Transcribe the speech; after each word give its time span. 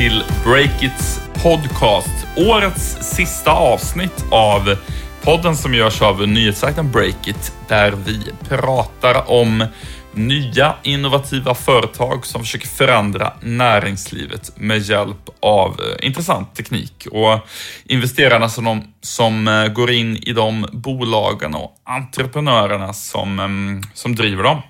till 0.00 0.24
Breakits 0.44 1.20
podcast. 1.34 2.26
Årets 2.36 3.14
sista 3.16 3.52
avsnitt 3.52 4.24
av 4.30 4.76
podden 5.22 5.56
som 5.56 5.74
görs 5.74 6.02
av 6.02 6.28
nyhetssajten 6.28 6.90
Breakit 6.90 7.52
där 7.68 7.92
vi 8.06 8.20
pratar 8.48 9.30
om 9.30 9.66
nya 10.12 10.74
innovativa 10.82 11.54
företag 11.54 12.26
som 12.26 12.40
försöker 12.40 12.68
förändra 12.68 13.32
näringslivet 13.40 14.52
med 14.56 14.78
hjälp 14.78 15.28
av 15.40 15.70
eh, 15.70 16.06
intressant 16.06 16.54
teknik 16.54 17.06
och 17.10 17.38
investerarna 17.84 18.48
som, 18.48 18.64
de, 18.64 18.94
som 19.00 19.48
eh, 19.48 19.66
går 19.68 19.90
in 19.90 20.16
i 20.16 20.32
de 20.32 20.66
bolagen 20.72 21.54
och 21.54 21.74
entreprenörerna 21.84 22.92
som, 22.92 23.40
mm, 23.40 23.82
som 23.94 24.14
driver 24.14 24.42
dem. 24.42 24.62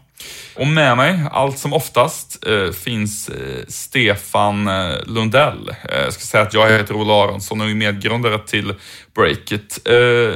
Och 0.61 0.67
med 0.67 0.97
mig, 0.97 1.21
allt 1.33 1.59
som 1.59 1.73
oftast, 1.73 2.47
eh, 2.47 2.73
finns 2.73 3.29
eh, 3.29 3.65
Stefan 3.69 4.69
eh, 4.69 4.95
Lundell. 5.07 5.71
Jag 6.05 6.13
ska 6.13 6.23
säga 6.23 6.43
att 6.43 6.55
jag 6.55 6.71
heter 6.71 6.95
Ola 6.95 7.25
Aronsson 7.25 7.61
och 7.61 7.71
är 7.71 7.75
medgrundare 7.75 8.39
till 8.39 8.75
Breakit. 9.15 9.89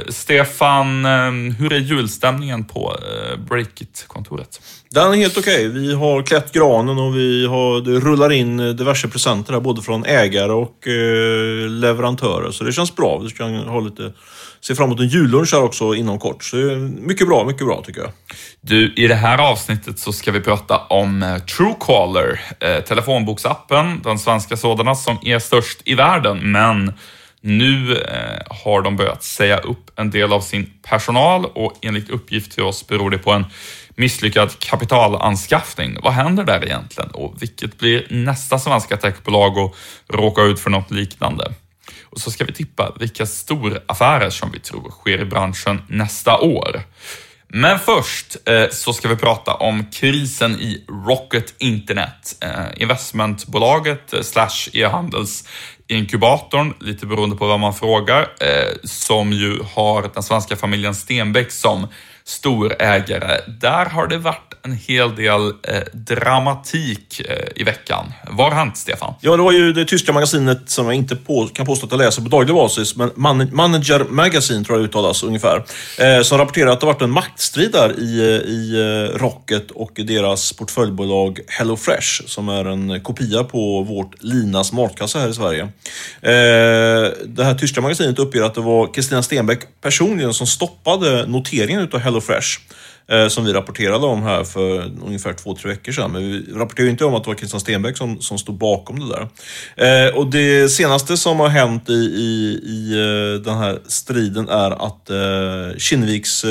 Stefan, 0.09 1.05
hur 1.59 1.73
är 1.73 1.79
julstämningen 1.79 2.65
på 2.65 2.97
Breakit-kontoret? 3.49 4.59
Den 4.95 5.11
är 5.11 5.15
helt 5.15 5.37
okej. 5.37 5.69
Okay. 5.69 5.81
Vi 5.81 5.93
har 5.93 6.21
klätt 6.21 6.51
granen 6.51 6.97
och 6.97 7.15
vi 7.17 7.45
har, 7.47 7.81
det 7.81 7.99
rullar 7.99 8.31
in 8.31 8.57
diverse 8.57 9.07
presenter 9.07 9.53
här, 9.53 9.59
både 9.59 9.81
från 9.81 10.05
ägare 10.05 10.51
och 10.51 10.87
eh, 10.87 11.69
leverantörer. 11.69 12.51
Så 12.51 12.63
det 12.63 12.71
känns 12.71 12.95
bra. 12.95 13.17
Vi 13.17 13.29
ska 13.29 13.43
ha 13.45 13.79
lite, 13.79 14.13
se 14.61 14.75
fram 14.75 14.87
emot 14.87 14.99
en 14.99 15.07
jullunch 15.07 15.53
här 15.53 15.63
också 15.63 15.95
inom 15.95 16.19
kort. 16.19 16.43
Så 16.43 16.55
mycket 16.99 17.27
bra, 17.27 17.45
mycket 17.45 17.67
bra 17.67 17.83
tycker 17.85 18.01
jag. 18.01 18.11
Du, 18.61 18.93
i 18.93 19.07
det 19.07 19.15
här 19.15 19.37
avsnittet 19.37 19.99
så 19.99 20.13
ska 20.15 20.31
vi 20.31 20.41
prata 20.41 20.77
om 20.77 21.23
eh, 21.23 21.37
Truecaller, 21.37 22.41
eh, 22.59 22.79
telefonboksappen, 22.79 24.01
den 24.03 24.19
svenska 24.19 24.57
sådana 24.57 24.95
som 24.95 25.17
är 25.21 25.39
störst 25.39 25.81
i 25.85 25.95
världen, 25.95 26.51
men 26.51 26.93
nu 27.41 27.95
eh, 27.95 28.57
har 28.63 28.81
de 28.81 28.95
börjat 28.95 29.23
säga 29.23 29.57
upp 29.57 29.91
en 29.95 30.09
del 30.09 30.33
av 30.33 30.41
sin 30.41 30.73
personal 30.83 31.45
och 31.45 31.73
enligt 31.81 32.09
uppgift 32.09 32.51
till 32.51 32.63
oss 32.63 32.87
beror 32.87 33.09
det 33.09 33.17
på 33.17 33.31
en 33.31 33.45
misslyckad 33.95 34.59
kapitalanskaffning. 34.59 35.97
Vad 36.03 36.13
händer 36.13 36.43
där 36.43 36.65
egentligen 36.65 37.11
och 37.11 37.41
vilket 37.41 37.77
blir 37.77 38.07
nästa 38.09 38.59
svenska 38.59 38.97
techbolag 38.97 39.59
att 39.59 39.73
råka 40.07 40.41
ut 40.41 40.59
för 40.59 40.69
något 40.69 40.91
liknande? 40.91 41.53
Och 42.03 42.19
så 42.19 42.31
ska 42.31 42.45
vi 42.45 42.53
tippa 42.53 42.95
vilka 42.99 43.25
storaffärer 43.25 44.29
som 44.29 44.51
vi 44.51 44.59
tror 44.59 44.91
sker 44.91 45.21
i 45.21 45.25
branschen 45.25 45.81
nästa 45.87 46.39
år. 46.39 46.81
Men 47.47 47.79
först 47.79 48.49
eh, 48.49 48.69
så 48.71 48.93
ska 48.93 49.07
vi 49.07 49.15
prata 49.15 49.53
om 49.53 49.85
krisen 49.91 50.51
i 50.51 50.85
Rocket 51.07 51.53
Internet. 51.57 52.35
Eh, 52.41 52.81
investmentbolaget 52.81 54.13
eh, 54.13 54.21
slash 54.21 54.69
e-handelsinkubatorn, 54.73 56.73
lite 56.79 57.05
beroende 57.05 57.35
på 57.35 57.47
vad 57.47 57.59
man 57.59 57.73
frågar, 57.73 58.21
eh, 58.21 58.73
som 58.83 59.33
ju 59.33 59.59
har 59.75 60.09
den 60.13 60.23
svenska 60.23 60.55
familjen 60.55 60.95
Stenbeck 60.95 61.51
som 61.51 61.87
storägare. 62.23 63.41
Där 63.47 63.85
har 63.85 64.07
det 64.07 64.17
varit 64.17 64.54
en 64.65 64.77
hel 64.87 65.15
del 65.15 65.47
eh, 65.47 65.83
dramatik 65.93 67.21
eh, 67.29 67.61
i 67.61 67.63
veckan. 67.63 68.13
Vad 68.29 68.53
har 68.53 68.59
hänt, 68.59 68.77
Stefan? 68.77 69.13
Ja, 69.21 69.37
det 69.37 69.43
var 69.43 69.51
ju 69.51 69.73
det 69.73 69.85
tyska 69.85 70.13
magasinet 70.13 70.69
som 70.69 70.85
jag 70.85 70.95
inte 70.95 71.15
på, 71.15 71.47
kan 71.47 71.65
påstå 71.65 71.85
att 71.85 71.91
jag 71.91 71.97
läser 71.97 72.21
på 72.21 72.29
daglig 72.29 72.55
basis, 72.55 72.95
men 72.95 73.11
Man 73.15 73.49
Manager 73.51 74.05
Magazine 74.09 74.65
tror 74.65 74.77
jag 74.77 74.85
uttalas 74.85 75.23
ungefär, 75.23 75.63
eh, 75.99 76.21
som 76.21 76.37
rapporterar 76.37 76.71
att 76.71 76.79
det 76.79 76.85
varit 76.85 77.01
en 77.01 77.11
maktstrid 77.11 77.71
där 77.71 77.99
i, 77.99 78.21
i 78.47 78.73
eh, 78.79 79.17
Rocket 79.17 79.71
och 79.71 79.91
deras 79.95 80.53
portföljbolag 80.53 81.39
HelloFresh, 81.47 82.23
som 82.25 82.49
är 82.49 82.65
en 82.65 83.01
kopia 83.01 83.43
på 83.43 83.81
vårt 83.81 84.23
Linas 84.23 84.73
matkassa 84.73 85.19
här 85.19 85.29
i 85.29 85.33
Sverige. 85.33 85.61
Eh, 85.61 87.11
det 87.25 87.43
här 87.43 87.55
tyska 87.55 87.81
magasinet 87.81 88.19
uppger 88.19 88.41
att 88.43 88.53
det 88.53 88.61
var 88.61 88.93
Kristina 88.93 89.23
Stenbeck 89.23 89.59
personligen 89.81 90.33
som 90.33 90.47
stoppade 90.47 91.25
noteringen 91.27 91.81
utav 91.81 91.99
HelloFresh 91.99 92.59
Eh, 93.07 93.27
som 93.27 93.45
vi 93.45 93.53
rapporterade 93.53 94.05
om 94.05 94.23
här 94.23 94.43
för 94.43 94.91
ungefär 95.05 95.33
två, 95.33 95.55
tre 95.55 95.69
veckor 95.71 95.91
sedan. 95.91 96.11
Men 96.11 96.21
vi 96.21 96.53
rapporterade 96.53 96.91
inte 96.91 97.05
om 97.05 97.15
att 97.15 97.23
det 97.23 97.29
var 97.29 97.35
Christian 97.35 97.59
Stenbeck 97.59 97.97
som, 97.97 98.21
som 98.21 98.37
stod 98.37 98.55
bakom 98.55 98.99
det 98.99 99.05
där. 99.07 99.27
Eh, 100.07 100.15
och 100.15 100.27
det 100.27 100.69
senaste 100.69 101.17
som 101.17 101.39
har 101.39 101.49
hänt 101.49 101.89
i, 101.89 101.93
i, 101.93 102.59
i 102.63 102.93
eh, 102.93 103.41
den 103.41 103.57
här 103.57 103.79
striden 103.87 104.49
är 104.49 104.71
att 104.71 105.09
eh, 105.09 105.77
Kinneviks 105.77 106.45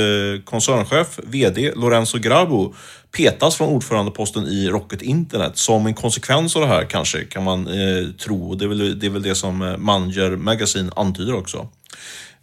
koncernchef, 0.45 1.19
VD 1.23 1.73
Lorenzo 1.77 2.19
Grabo 2.19 2.75
petas 3.17 3.57
från 3.57 3.69
ordförandeposten 3.69 4.47
i 4.47 4.69
Rocket 4.69 5.03
Internet 5.03 5.57
som 5.59 5.87
en 5.87 5.95
konsekvens 5.95 6.57
av 6.57 6.63
det 6.63 6.69
här 6.69 6.85
kanske 6.85 7.25
kan 7.25 7.45
man 7.45 7.67
eh, 7.67 8.09
tro. 8.25 8.55
Det 8.55 8.65
är, 8.65 8.69
väl, 8.69 8.99
det 8.99 9.07
är 9.07 9.11
väl 9.11 9.23
det 9.23 9.35
som 9.35 9.77
Manager 9.79 10.31
Magazine 10.37 10.91
antyder 10.97 11.35
också. 11.35 11.69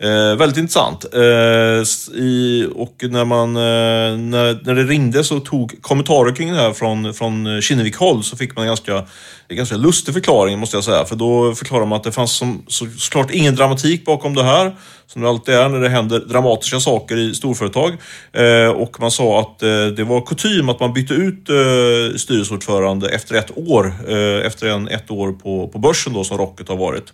Eh, 0.03 0.35
väldigt 0.35 0.57
intressant. 0.57 1.05
Eh, 1.13 2.19
i, 2.19 2.67
och 2.75 2.95
när, 2.99 3.25
man, 3.25 3.55
eh, 3.55 4.17
när, 4.17 4.65
när 4.65 4.75
det 4.75 4.83
ringde 4.83 5.23
så 5.23 5.39
tog 5.39 5.81
kommentarer 5.81 6.35
kring 6.35 6.51
det 6.51 6.57
här 6.57 6.73
från, 6.73 7.13
från 7.13 7.61
Kinnevik 7.61 7.95
håll 7.95 8.23
så 8.23 8.37
fick 8.37 8.55
man 8.55 8.63
en 8.63 8.67
ganska, 8.67 9.05
en 9.47 9.57
ganska 9.57 9.75
lustig 9.75 10.13
förklaring 10.13 10.59
måste 10.59 10.77
jag 10.77 10.83
säga. 10.83 11.05
För 11.05 11.15
då 11.15 11.55
förklarade 11.55 11.87
man 11.87 11.97
att 11.97 12.03
det 12.03 12.11
fanns 12.11 12.31
som, 12.31 12.63
så, 12.67 12.87
såklart 12.97 13.31
ingen 13.31 13.55
dramatik 13.55 14.05
bakom 14.05 14.35
det 14.35 14.43
här 14.43 14.75
som 15.13 15.21
det 15.21 15.29
alltid 15.29 15.55
är 15.55 15.69
när 15.69 15.79
det 15.79 15.89
händer 15.89 16.19
dramatiska 16.19 16.79
saker 16.79 17.17
i 17.17 17.33
storföretag. 17.35 17.91
Eh, 18.33 18.69
och 18.69 18.99
man 18.99 19.11
sa 19.11 19.39
att 19.39 19.63
eh, 19.63 19.85
det 19.85 20.03
var 20.03 20.21
kutym 20.21 20.69
att 20.69 20.79
man 20.79 20.93
bytte 20.93 21.13
ut 21.13 21.49
eh, 21.49 22.17
styrelseordförande 22.17 23.09
efter 23.09 23.35
ett 23.35 23.57
år, 23.57 23.93
efter 24.45 24.67
en, 24.67 24.87
ett 24.87 25.11
år 25.11 25.31
på, 25.31 25.67
på 25.67 25.79
börsen 25.79 26.13
då 26.13 26.23
som 26.23 26.37
Rocket 26.37 26.69
har 26.69 26.75
varit, 26.75 27.13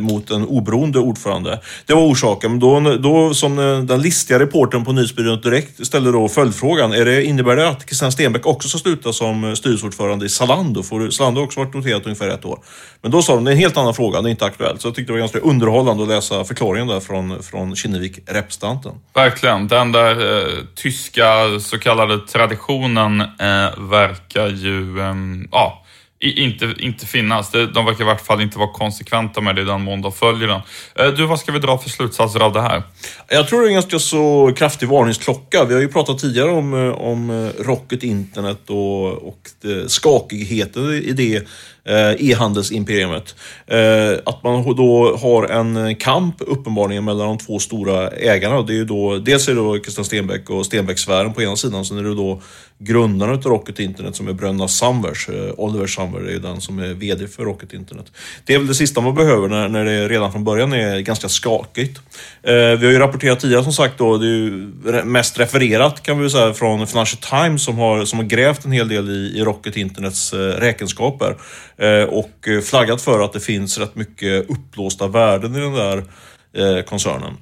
mot 0.00 0.30
en 0.30 0.44
oberoende 0.44 0.98
ordförande. 0.98 1.60
Det 1.86 1.94
var 1.94 2.02
orsaken. 2.02 2.50
Men 2.50 2.60
då, 2.60 2.96
då 2.96 3.34
som 3.34 3.56
den 3.88 4.02
listiga 4.02 4.38
reporten 4.38 4.84
på 4.84 4.92
Nyhetsbyrån 4.92 5.40
Direkt 5.40 5.86
ställde 5.86 6.12
då 6.12 6.28
följdfrågan, 6.28 6.92
är 6.92 7.04
det, 7.04 7.24
innebär 7.24 7.56
det 7.56 7.68
att 7.68 7.82
Christian 7.82 8.12
Stenbeck 8.12 8.46
också 8.46 8.68
ska 8.68 8.78
sluta 8.78 9.12
som 9.12 9.56
styrelseordförande 9.56 10.26
i 10.26 10.28
Zalando? 10.28 10.82
För 10.82 11.10
Zalando 11.10 11.40
har 11.40 11.46
också 11.46 11.60
varit 11.60 11.74
noterat 11.74 12.04
ungefär 12.04 12.28
ett 12.28 12.44
år. 12.44 12.58
Men 13.02 13.10
då 13.10 13.22
sa 13.22 13.34
de, 13.34 13.44
det 13.44 13.50
är 13.50 13.52
en 13.52 13.58
helt 13.58 13.76
annan 13.76 13.94
fråga, 13.94 14.22
det 14.22 14.28
är 14.28 14.30
inte 14.30 14.44
aktuellt. 14.44 14.82
Så 14.82 14.88
jag 14.88 14.94
tyckte 14.94 15.12
det 15.12 15.14
var 15.14 15.20
ganska 15.20 15.38
underhållande 15.38 16.02
att 16.02 16.08
läsa 16.08 16.44
förklaringen 16.48 16.88
där 16.88 17.00
från, 17.00 17.42
från 17.42 17.76
Kinnevik-representanten. 17.76 18.92
Verkligen. 19.14 19.68
Den 19.68 19.92
där 19.92 20.38
eh, 20.38 20.64
tyska 20.74 21.60
så 21.60 21.78
kallade 21.78 22.18
traditionen 22.18 23.20
eh, 23.20 23.78
verkar 23.78 24.48
ju, 24.48 25.00
eh, 25.00 25.14
ja, 25.52 25.84
inte, 26.20 26.74
inte 26.78 27.06
finnas. 27.06 27.50
De 27.50 27.86
verkar 27.86 28.04
i 28.04 28.06
vart 28.06 28.26
fall 28.26 28.40
inte 28.40 28.58
vara 28.58 28.72
konsekventa 28.72 29.40
med 29.40 29.56
det 29.56 29.62
i 29.62 29.64
den 29.64 29.82
mån 29.82 30.02
de 30.02 30.12
följer 30.12 30.48
den. 30.48 30.60
Eh, 30.94 31.14
du, 31.14 31.26
vad 31.26 31.40
ska 31.40 31.52
vi 31.52 31.58
dra 31.58 31.78
för 31.78 31.90
slutsatser 31.90 32.40
av 32.40 32.52
det 32.52 32.60
här? 32.60 32.82
Jag 33.28 33.48
tror 33.48 33.60
det 33.60 33.66
är 33.66 33.68
en 33.68 33.74
ganska 33.74 33.98
så 33.98 34.52
kraftig 34.56 34.88
varningsklocka. 34.88 35.64
Vi 35.64 35.74
har 35.74 35.80
ju 35.80 35.88
pratat 35.88 36.18
tidigare 36.18 36.50
om, 36.50 36.74
eh, 36.74 36.90
om 36.90 37.30
eh, 37.30 37.62
Rocket 37.62 38.02
Internet 38.02 38.70
och, 38.70 39.12
och 39.12 39.38
skakigheten 39.86 40.92
i 40.92 41.12
det 41.12 41.48
Eh, 41.88 42.30
e-handelsimperiumet. 42.30 43.34
Eh, 43.66 44.18
att 44.26 44.42
man 44.42 44.76
då 44.76 45.16
har 45.16 45.44
en 45.44 45.96
kamp 45.96 46.34
uppenbarligen 46.38 47.04
mellan 47.04 47.26
de 47.26 47.38
två 47.38 47.58
stora 47.58 48.10
ägarna. 48.10 48.62
Det 48.62 48.72
är 48.72 48.76
ju 48.76 48.84
då, 48.84 49.18
dels 49.18 49.48
är 49.48 49.54
det 49.54 49.60
då 49.60 49.78
Christian 49.78 50.04
Stenbeck 50.04 50.50
och 50.50 50.66
Stenbecksfären 50.66 51.34
på 51.34 51.42
ena 51.42 51.56
sidan, 51.56 51.84
sen 51.84 51.98
är 51.98 52.02
det 52.02 52.14
då 52.14 52.42
grundaren 52.78 53.34
av 53.34 53.42
Rocket 53.42 53.78
Internet 53.78 54.16
som 54.16 54.28
är 54.28 54.32
bröderna 54.32 54.68
Summers. 54.68 55.28
Eh, 55.28 55.50
Oliver 55.56 55.86
Samver 55.86 56.20
är 56.20 56.38
den 56.38 56.60
som 56.60 56.78
är 56.78 56.94
VD 56.94 57.26
för 57.26 57.44
Rocket 57.44 57.72
Internet. 57.72 58.06
Det 58.44 58.54
är 58.54 58.58
väl 58.58 58.66
det 58.66 58.74
sista 58.74 59.00
man 59.00 59.14
behöver 59.14 59.48
när, 59.48 59.68
när 59.68 59.84
det 59.84 60.08
redan 60.08 60.32
från 60.32 60.44
början 60.44 60.72
är 60.72 61.00
ganska 61.00 61.28
skakigt. 61.28 62.00
vi 62.42 62.86
har 62.86 62.92
ju 62.92 62.98
rapporterat 62.98 63.40
tidigare 63.40 63.64
som 63.64 63.72
sagt 63.72 63.98
då, 63.98 64.18
det 64.18 64.26
är 64.26 64.28
ju 64.28 64.72
mest 65.04 65.38
refererat 65.38 66.02
kan 66.02 66.20
vi 66.20 66.30
säga 66.30 66.54
från 66.54 66.86
Financial 66.86 67.42
Times 67.42 67.62
som 67.62 67.78
har, 67.78 68.04
som 68.04 68.18
har 68.18 68.26
grävt 68.26 68.64
en 68.64 68.72
hel 68.72 68.88
del 68.88 69.10
i, 69.10 69.38
i 69.38 69.44
Rocket 69.44 69.76
Internets 69.76 70.32
räkenskaper. 70.34 71.36
Eh, 71.78 72.04
och 72.04 72.48
eh, 72.48 72.60
flaggat 72.60 73.02
för 73.02 73.20
att 73.20 73.32
det 73.32 73.40
finns 73.40 73.78
rätt 73.78 73.94
mycket 73.94 74.50
upplåsta 74.50 75.06
värden 75.06 75.56
i 75.56 75.60
den 75.60 75.72
där 75.72 76.04
eh, 76.52 76.84
koncernen. 76.84 77.36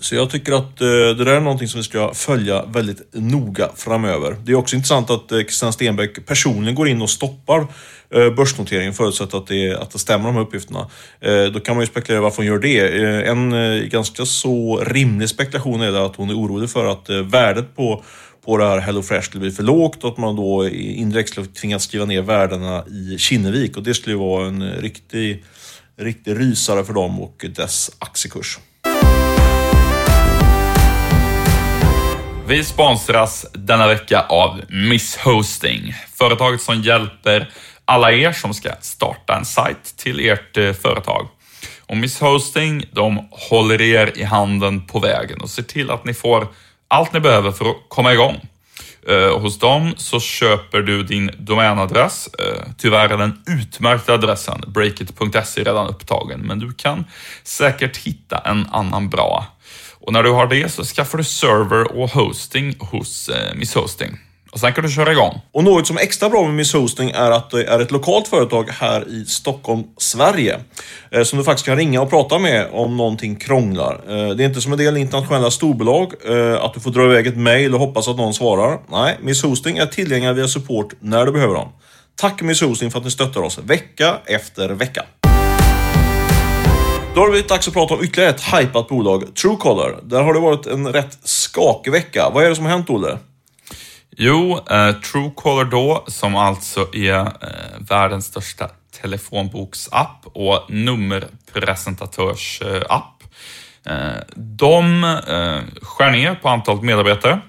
Så 0.00 0.14
jag 0.14 0.30
tycker 0.30 0.52
att 0.52 0.76
det 0.78 1.14
där 1.14 1.26
är 1.26 1.40
någonting 1.40 1.68
som 1.68 1.78
vi 1.78 1.84
ska 1.84 2.14
följa 2.14 2.64
väldigt 2.64 3.14
noga 3.14 3.68
framöver. 3.76 4.36
Det 4.44 4.52
är 4.52 4.56
också 4.56 4.76
intressant 4.76 5.10
att 5.10 5.28
Christian 5.28 5.72
Stenbeck 5.72 6.26
personligen 6.26 6.74
går 6.74 6.88
in 6.88 7.02
och 7.02 7.10
stoppar 7.10 7.66
börsnoteringen 8.36 8.94
förutsatt 8.94 9.34
att 9.34 9.46
det, 9.46 9.76
att 9.76 9.90
det 9.90 9.98
stämmer 9.98 10.24
de 10.26 10.34
här 10.34 10.42
uppgifterna. 10.42 10.90
Då 11.52 11.60
kan 11.60 11.76
man 11.76 11.82
ju 11.82 11.86
spekulera 11.86 12.20
varför 12.20 12.36
hon 12.36 12.46
gör 12.46 12.58
det. 12.58 13.26
En 13.26 13.88
ganska 13.88 14.24
så 14.24 14.80
rimlig 14.84 15.28
spekulation 15.28 15.80
är 15.80 16.06
att 16.06 16.16
hon 16.16 16.30
är 16.30 16.34
orolig 16.34 16.70
för 16.70 16.86
att 16.86 17.10
värdet 17.10 17.76
på 17.76 18.04
på 18.46 18.56
det 18.56 18.64
här 18.64 18.78
HelloFresh 18.78 19.26
skulle 19.26 19.40
bli 19.40 19.50
för 19.50 19.62
lågt 19.62 20.04
och 20.04 20.10
att 20.10 20.18
man 20.18 20.36
då 20.36 20.68
indirekt 20.68 21.30
skulle 21.30 21.46
tvingas 21.46 21.82
skriva 21.82 22.04
ner 22.04 22.22
värdena 22.22 22.84
i 22.86 23.18
Kinnevik 23.18 23.76
och 23.76 23.82
det 23.82 23.94
skulle 23.94 24.14
ju 24.14 24.18
vara 24.18 24.46
en 24.46 24.72
riktig, 24.72 25.44
riktig 25.96 26.38
rysare 26.38 26.84
för 26.84 26.92
dem 26.92 27.20
och 27.20 27.46
dess 27.56 27.90
aktiekurs. 27.98 28.58
Vi 32.48 32.64
sponsras 32.64 33.46
denna 33.52 33.86
vecka 33.86 34.20
av 34.28 34.60
Miss 34.68 35.16
Hosting, 35.16 35.94
företaget 36.14 36.62
som 36.62 36.82
hjälper 36.82 37.50
alla 37.84 38.12
er 38.12 38.32
som 38.32 38.54
ska 38.54 38.70
starta 38.80 39.36
en 39.36 39.44
sajt 39.44 39.96
till 39.96 40.28
ert 40.28 40.56
eh, 40.56 40.72
företag. 40.72 41.28
Och 41.86 41.96
Miss 41.96 42.20
Hosting, 42.20 42.84
de 42.92 43.28
håller 43.30 43.82
er 43.82 44.12
i 44.18 44.22
handen 44.22 44.86
på 44.86 44.98
vägen 44.98 45.40
och 45.40 45.50
ser 45.50 45.62
till 45.62 45.90
att 45.90 46.04
ni 46.04 46.14
får 46.14 46.48
allt 46.88 47.12
ni 47.12 47.20
behöver 47.20 47.50
för 47.50 47.70
att 47.70 47.76
komma 47.88 48.12
igång. 48.12 48.40
Eh, 49.08 49.40
hos 49.40 49.58
dem 49.58 49.94
så 49.96 50.20
köper 50.20 50.80
du 50.80 51.02
din 51.02 51.30
domänadress. 51.38 52.28
Eh, 52.38 52.62
tyvärr 52.78 53.08
är 53.08 53.16
den 53.16 53.42
utmärkta 53.46 54.14
adressen, 54.14 54.64
breakit.se, 54.66 55.62
redan 55.62 55.88
upptagen, 55.88 56.40
men 56.40 56.58
du 56.58 56.72
kan 56.72 57.04
säkert 57.42 57.96
hitta 57.96 58.38
en 58.38 58.66
annan 58.72 59.08
bra. 59.08 59.46
Och 60.00 60.12
när 60.12 60.22
du 60.22 60.30
har 60.30 60.46
det 60.46 60.68
så 60.68 60.84
skaffar 60.84 61.18
du 61.18 61.24
server 61.24 61.96
och 61.96 62.10
hosting 62.10 62.74
hos 62.78 63.28
eh, 63.28 63.54
Miss 63.54 63.74
Hosting. 63.74 64.18
Och 64.56 64.60
sen 64.60 64.72
kan 64.72 64.84
du 64.84 64.90
köra 64.90 65.12
igång. 65.12 65.40
Och 65.52 65.64
något 65.64 65.86
som 65.86 65.96
är 65.96 66.00
extra 66.00 66.28
bra 66.28 66.42
med 66.42 66.54
Miss 66.54 66.72
Hosting 66.72 67.10
är 67.10 67.30
att 67.30 67.50
det 67.50 67.64
är 67.64 67.80
ett 67.80 67.90
lokalt 67.90 68.28
företag 68.28 68.68
här 68.70 69.08
i 69.08 69.24
Stockholm, 69.24 69.82
Sverige. 69.98 70.60
Eh, 71.10 71.22
som 71.22 71.38
du 71.38 71.44
faktiskt 71.44 71.66
kan 71.66 71.76
ringa 71.76 72.00
och 72.00 72.10
prata 72.10 72.38
med 72.38 72.66
om 72.72 72.96
någonting 72.96 73.36
krånglar. 73.36 74.00
Eh, 74.08 74.28
det 74.28 74.44
är 74.44 74.48
inte 74.48 74.60
som 74.60 74.72
en 74.72 74.78
del 74.78 74.96
internationella 74.96 75.50
storbolag, 75.50 76.12
eh, 76.28 76.64
att 76.64 76.74
du 76.74 76.80
får 76.80 76.90
dra 76.90 77.04
iväg 77.04 77.26
ett 77.26 77.36
mail 77.36 77.74
och 77.74 77.80
hoppas 77.80 78.08
att 78.08 78.16
någon 78.16 78.34
svarar. 78.34 78.78
Nej, 78.90 79.16
Miss 79.20 79.42
Hosting 79.42 79.78
är 79.78 79.86
tillgängliga 79.86 80.32
via 80.32 80.48
support 80.48 80.92
när 81.00 81.26
du 81.26 81.32
behöver 81.32 81.54
dem. 81.54 81.68
Tack 82.14 82.42
Miss 82.42 82.62
Hosting 82.62 82.90
för 82.90 82.98
att 82.98 83.04
ni 83.04 83.10
stöttar 83.10 83.40
oss 83.40 83.58
vecka 83.58 84.14
efter 84.26 84.68
vecka. 84.68 85.04
Då 87.14 87.20
har 87.20 87.26
det 87.26 87.30
blivit 87.30 87.48
dags 87.48 87.68
att 87.68 87.74
prata 87.74 87.94
om 87.94 88.04
ytterligare 88.04 88.30
ett 88.30 88.42
hypat 88.54 88.88
bolag, 88.88 89.34
Truecaller. 89.34 89.96
Där 90.02 90.22
har 90.22 90.34
det 90.34 90.40
varit 90.40 90.66
en 90.66 90.92
rätt 90.92 91.18
skakig 91.24 91.92
vecka. 91.92 92.30
Vad 92.34 92.44
är 92.44 92.48
det 92.48 92.56
som 92.56 92.64
har 92.64 92.72
hänt, 92.72 92.90
Olle? 92.90 93.18
Jo, 94.18 94.60
eh, 94.70 94.92
Truecaller 94.92 95.64
då, 95.64 96.04
som 96.06 96.36
alltså 96.36 96.88
är 96.92 97.18
eh, 97.18 97.26
världens 97.78 98.26
största 98.26 98.70
telefonboksapp 99.00 100.26
och 100.32 100.64
nummerpresentatörsapp, 100.68 103.16
Eh, 103.86 104.20
de 104.36 105.04
eh, 105.04 105.60
skär 105.82 106.10
ner 106.10 106.34
på 106.34 106.48
antalet 106.48 106.82
medarbetare, 106.82 107.40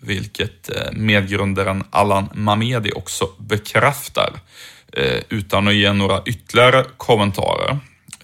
vilket 0.00 0.76
eh, 0.76 0.92
medgrundaren 0.92 1.84
Allan 1.90 2.28
Mamedi 2.34 2.92
också 2.92 3.28
bekräftar, 3.38 4.32
eh, 4.92 5.22
utan 5.28 5.68
att 5.68 5.74
ge 5.74 5.92
några 5.92 6.22
ytterligare 6.26 6.84
kommentarer. 6.96 7.78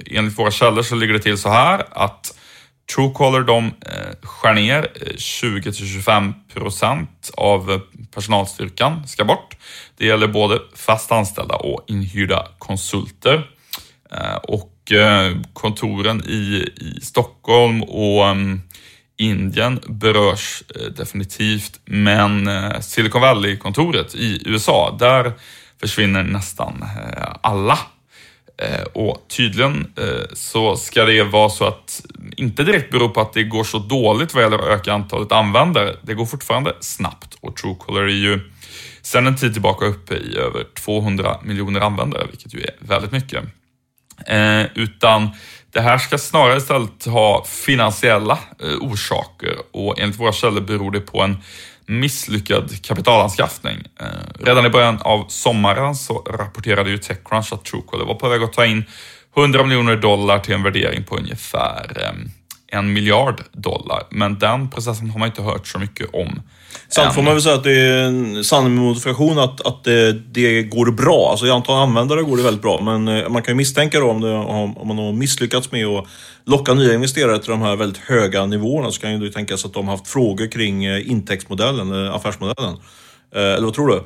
Enligt 0.07 0.39
våra 0.39 0.51
källor 0.51 0.83
så 0.83 0.95
ligger 0.95 1.15
det 1.15 1.21
till 1.21 1.39
så 1.39 1.49
här 1.49 1.85
att 1.91 2.39
Truecaller 2.95 3.41
de 3.41 3.67
eh, 3.67 3.73
skär 4.23 4.55
ner 4.55 4.89
eh, 4.95 5.15
20-25% 5.17 7.07
av 7.37 7.71
eh, 7.71 7.79
personalstyrkan 8.15 9.09
ska 9.09 9.25
bort. 9.25 9.57
Det 9.97 10.07
gäller 10.07 10.29
både 10.29 10.61
fast 10.75 11.13
anställda 11.13 11.55
och 11.55 11.85
inhyrda 11.87 12.49
konsulter. 12.59 13.49
Eh, 14.13 14.37
och 14.37 14.93
eh, 14.93 15.37
kontoren 15.53 16.25
i, 16.25 16.69
i 16.77 17.01
Stockholm 17.03 17.83
och 17.83 18.27
eh, 18.27 18.37
Indien 19.17 19.81
berörs 19.87 20.63
definitivt, 20.97 21.81
men 21.85 22.51
Silicon 22.83 23.21
Valley-kontoret 23.21 24.15
i 24.15 24.43
USA, 24.45 24.97
där 24.99 25.33
försvinner 25.81 26.23
nästan 26.23 26.85
alla 27.41 27.79
och 28.93 29.27
tydligen 29.37 29.93
så 30.33 30.77
ska 30.77 31.05
det 31.05 31.23
vara 31.23 31.51
så 31.51 31.65
att, 31.65 32.07
inte 32.43 32.65
direkt 32.65 32.91
beror 32.91 33.09
på 33.09 33.21
att 33.21 33.33
det 33.33 33.43
går 33.45 33.65
så 33.65 33.79
dåligt 33.79 34.35
vad 34.35 34.43
gäller 34.43 34.59
att 34.59 34.81
öka 34.81 34.93
antalet 34.93 35.33
användare. 35.33 35.97
Det 36.03 36.15
går 36.15 36.27
fortfarande 36.27 36.77
snabbt 36.81 37.37
och 37.41 37.57
Truecaller 37.57 38.03
är 38.03 38.09
ju 38.09 38.41
sedan 39.03 39.27
en 39.27 39.37
tid 39.37 39.53
tillbaka 39.53 39.87
uppe 39.87 40.15
i 40.15 40.37
över 40.37 40.65
200 40.75 41.37
miljoner 41.43 41.81
användare, 41.81 42.27
vilket 42.31 42.55
ju 42.55 42.61
är 42.61 42.75
väldigt 42.79 43.13
mycket. 43.13 43.45
Eh, 44.27 44.63
utan 44.75 45.31
det 45.71 45.81
här 45.81 45.99
ska 45.99 46.19
snarare 46.19 46.57
istället 46.57 47.05
ha 47.05 47.45
finansiella 47.45 48.39
eh, 48.63 48.77
orsaker 48.81 49.57
och 49.73 50.01
enligt 50.01 50.21
våra 50.21 50.33
källor 50.33 50.61
beror 50.61 50.91
det 50.91 51.01
på 51.01 51.23
en 51.23 51.37
misslyckad 51.87 52.83
kapitalanskaffning. 52.83 53.79
Eh, 54.01 54.07
redan 54.45 54.67
i 54.67 54.71
början 54.71 54.99
av 55.03 55.25
sommaren 55.29 55.95
så 55.95 56.19
rapporterade 56.19 56.91
ju 56.91 56.99
Techcrunch 56.99 57.53
att 57.53 57.65
Truecaller 57.65 58.05
var 58.05 58.15
på 58.15 58.29
väg 58.29 58.43
att 58.43 58.53
ta 58.53 58.67
in 58.67 58.85
100 59.37 59.63
miljoner 59.63 59.97
dollar 59.97 60.39
till 60.39 60.55
en 60.55 60.63
värdering 60.63 61.05
på 61.05 61.17
ungefär 61.17 61.97
eh, 61.97 62.79
en 62.79 62.93
miljard 62.93 63.43
dollar. 63.53 64.03
Men 64.11 64.39
den 64.39 64.71
processen 64.71 65.11
har 65.11 65.19
man 65.19 65.29
inte 65.29 65.43
hört 65.43 65.67
så 65.67 65.79
mycket 65.79 66.15
om. 66.15 66.43
Sen 66.89 67.13
får 67.13 67.23
man 67.23 67.33
väl 67.33 67.43
säga 67.43 67.55
att 67.55 67.65
det 67.65 67.81
är 67.81 68.03
en 68.03 68.33
med 68.63 68.71
modifikation 68.71 69.39
att, 69.39 69.67
att 69.67 69.85
det, 69.85 70.13
det, 70.13 70.63
går 70.63 70.91
bra. 70.91 71.29
Alltså 71.31 71.47
i 71.47 71.51
antal 71.51 71.83
användare 71.83 72.23
går 72.23 72.37
det 72.37 72.43
väldigt 72.43 72.63
bra. 72.63 72.81
Men 72.81 73.09
eh, 73.09 73.29
man 73.29 73.43
kan 73.43 73.53
ju 73.53 73.57
misstänka 73.57 74.01
då 74.01 74.11
om, 74.11 74.21
det, 74.21 74.35
om 74.35 74.89
man 74.89 74.99
har 74.99 75.13
misslyckats 75.13 75.73
med 75.73 75.87
att 75.87 76.07
locka 76.45 76.75
nya 76.75 76.95
investerare 76.95 77.39
till 77.39 77.51
de 77.51 77.63
här 77.63 77.77
väldigt 77.77 78.03
höga 78.03 78.47
nivåerna 78.47 78.91
så 78.91 79.01
kan 79.01 79.23
ju 79.23 79.29
tänkas 79.29 79.65
att 79.65 79.75
de 79.75 79.89
har 79.89 79.97
haft 79.97 80.09
frågor 80.09 80.47
kring 80.47 80.85
eh, 80.85 81.11
intäktsmodellen, 81.11 82.09
affärsmodellen. 82.09 82.77
Eller 83.35 83.65
vad 83.65 83.75
tror 83.75 83.89
du? 83.89 84.05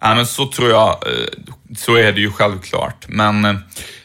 Ja, 0.00 0.14
men 0.14 0.26
så 0.26 0.46
tror 0.46 0.70
jag. 0.70 0.96
Så 1.76 1.96
är 1.96 2.12
det 2.12 2.20
ju 2.20 2.30
självklart. 2.30 3.06
Men 3.08 3.58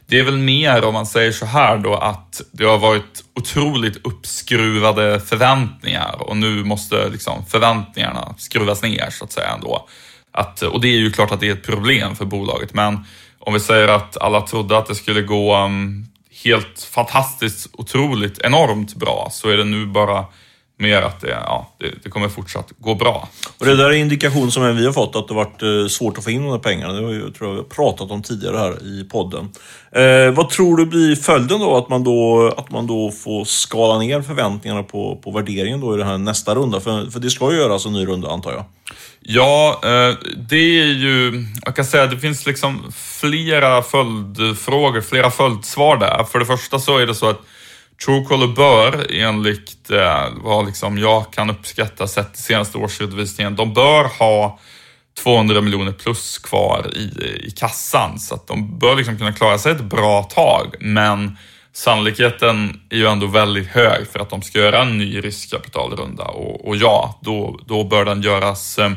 det 0.09 0.19
är 0.19 0.23
väl 0.23 0.37
mer 0.37 0.83
om 0.83 0.93
man 0.93 1.05
säger 1.05 1.31
så 1.31 1.45
här 1.45 1.77
då 1.77 1.95
att 1.95 2.41
det 2.51 2.65
har 2.65 2.77
varit 2.77 3.23
otroligt 3.35 4.05
uppskruvade 4.05 5.19
förväntningar 5.19 6.15
och 6.19 6.37
nu 6.37 6.63
måste 6.63 7.09
liksom 7.09 7.45
förväntningarna 7.45 8.35
skruvas 8.37 8.83
ner 8.83 9.09
så 9.09 9.25
att 9.25 9.31
säga 9.31 9.49
ändå. 9.49 9.87
Att, 10.31 10.61
och 10.61 10.81
det 10.81 10.87
är 10.87 10.97
ju 10.97 11.11
klart 11.11 11.31
att 11.31 11.39
det 11.39 11.47
är 11.47 11.53
ett 11.53 11.65
problem 11.65 12.15
för 12.15 12.25
bolaget 12.25 12.73
men 12.73 13.05
om 13.39 13.53
vi 13.53 13.59
säger 13.59 13.87
att 13.87 14.17
alla 14.17 14.41
trodde 14.41 14.77
att 14.77 14.87
det 14.87 14.95
skulle 14.95 15.21
gå 15.21 15.57
um, 15.57 16.05
helt 16.43 16.89
fantastiskt, 16.93 17.69
otroligt, 17.73 18.39
enormt 18.39 18.95
bra 18.95 19.29
så 19.31 19.49
är 19.49 19.57
det 19.57 19.63
nu 19.63 19.85
bara 19.85 20.25
mer 20.79 21.01
att 21.01 21.21
det, 21.21 21.29
ja, 21.29 21.73
det, 21.77 21.93
det, 22.03 22.09
kommer 22.09 22.29
fortsatt 22.29 22.71
gå 22.77 22.95
bra. 22.95 23.29
Och 23.57 23.65
det 23.65 23.75
där 23.75 23.85
är 23.85 23.93
indikation 23.93 24.51
som 24.51 24.75
vi 24.75 24.85
har 24.85 24.93
fått 24.93 25.15
att 25.15 25.27
det 25.27 25.33
varit 25.33 25.61
eh, 25.61 25.87
svårt 25.89 26.17
att 26.17 26.23
få 26.23 26.31
in 26.31 26.43
de 26.43 26.51
här 26.51 26.59
pengarna. 26.59 26.93
Det 26.93 27.05
har 27.05 27.13
jag, 27.13 27.35
tror 27.35 27.49
jag 27.49 27.53
vi 27.53 27.61
har 27.61 27.69
pratat 27.69 28.11
om 28.11 28.23
tidigare 28.23 28.57
här 28.57 28.83
i 28.83 29.03
podden. 29.03 29.49
Eh, 29.91 30.31
vad 30.31 30.49
tror 30.49 30.77
du 30.77 30.85
blir 30.85 31.15
följden 31.15 31.59
då 31.59 31.77
att 31.77 31.89
man 31.89 32.03
då, 32.03 32.47
att 32.57 32.71
man 32.71 32.87
då 32.87 33.11
får 33.11 33.45
skala 33.45 33.99
ner 33.99 34.21
förväntningarna 34.21 34.83
på, 34.83 35.15
på 35.23 35.31
värderingen 35.31 35.81
då 35.81 35.95
i 35.95 35.97
den 35.97 36.07
här 36.07 36.17
nästa 36.17 36.55
runda? 36.55 36.79
För, 36.79 37.11
för 37.11 37.19
det 37.19 37.29
ska 37.29 37.51
ju 37.51 37.57
göras 37.57 37.85
en 37.85 37.93
ny 37.93 38.05
runda 38.05 38.29
antar 38.29 38.51
jag. 38.51 38.65
Ja, 39.19 39.81
eh, 39.83 40.15
det 40.49 40.79
är 40.81 40.85
ju, 40.85 41.45
jag 41.65 41.75
kan 41.75 41.85
säga 41.85 42.03
att 42.03 42.11
det 42.11 42.19
finns 42.19 42.45
liksom 42.45 42.91
flera 43.19 43.81
följdfrågor, 43.81 45.01
flera 45.01 45.31
följdsvar 45.31 45.97
där. 45.97 46.23
För 46.23 46.39
det 46.39 46.45
första 46.45 46.79
så 46.79 46.97
är 46.97 47.07
det 47.07 47.15
så 47.15 47.29
att 47.29 47.41
Truecaller 48.05 48.47
bör 48.47 49.07
enligt 49.13 49.91
eh, 49.91 50.27
vad 50.35 50.65
liksom 50.65 50.97
jag 50.97 51.33
kan 51.33 51.49
uppskatta 51.49 52.07
sett 52.07 52.39
i 52.39 52.41
senaste 52.41 52.77
årsredovisningen, 52.77 53.55
de 53.55 53.73
bör 53.73 54.03
ha 54.03 54.59
200 55.23 55.61
miljoner 55.61 55.91
plus 55.91 56.37
kvar 56.37 56.85
i, 56.95 57.01
i 57.47 57.51
kassan. 57.51 58.19
Så 58.19 58.35
att 58.35 58.47
de 58.47 58.79
bör 58.79 58.95
liksom 58.95 59.17
kunna 59.17 59.33
klara 59.33 59.57
sig 59.57 59.71
ett 59.71 59.83
bra 59.83 60.23
tag. 60.23 60.75
Men 60.79 61.37
sannolikheten 61.73 62.81
är 62.89 62.97
ju 62.97 63.07
ändå 63.07 63.27
väldigt 63.27 63.67
hög 63.67 64.07
för 64.07 64.19
att 64.19 64.29
de 64.29 64.41
ska 64.41 64.59
göra 64.59 64.81
en 64.81 64.97
ny 64.97 65.21
riskkapitalrunda. 65.21 66.23
Och, 66.23 66.67
och 66.67 66.75
ja, 66.75 67.19
då, 67.21 67.59
då 67.65 67.83
bör 67.83 68.05
den 68.05 68.21
göras 68.21 68.79
eh, 68.79 68.91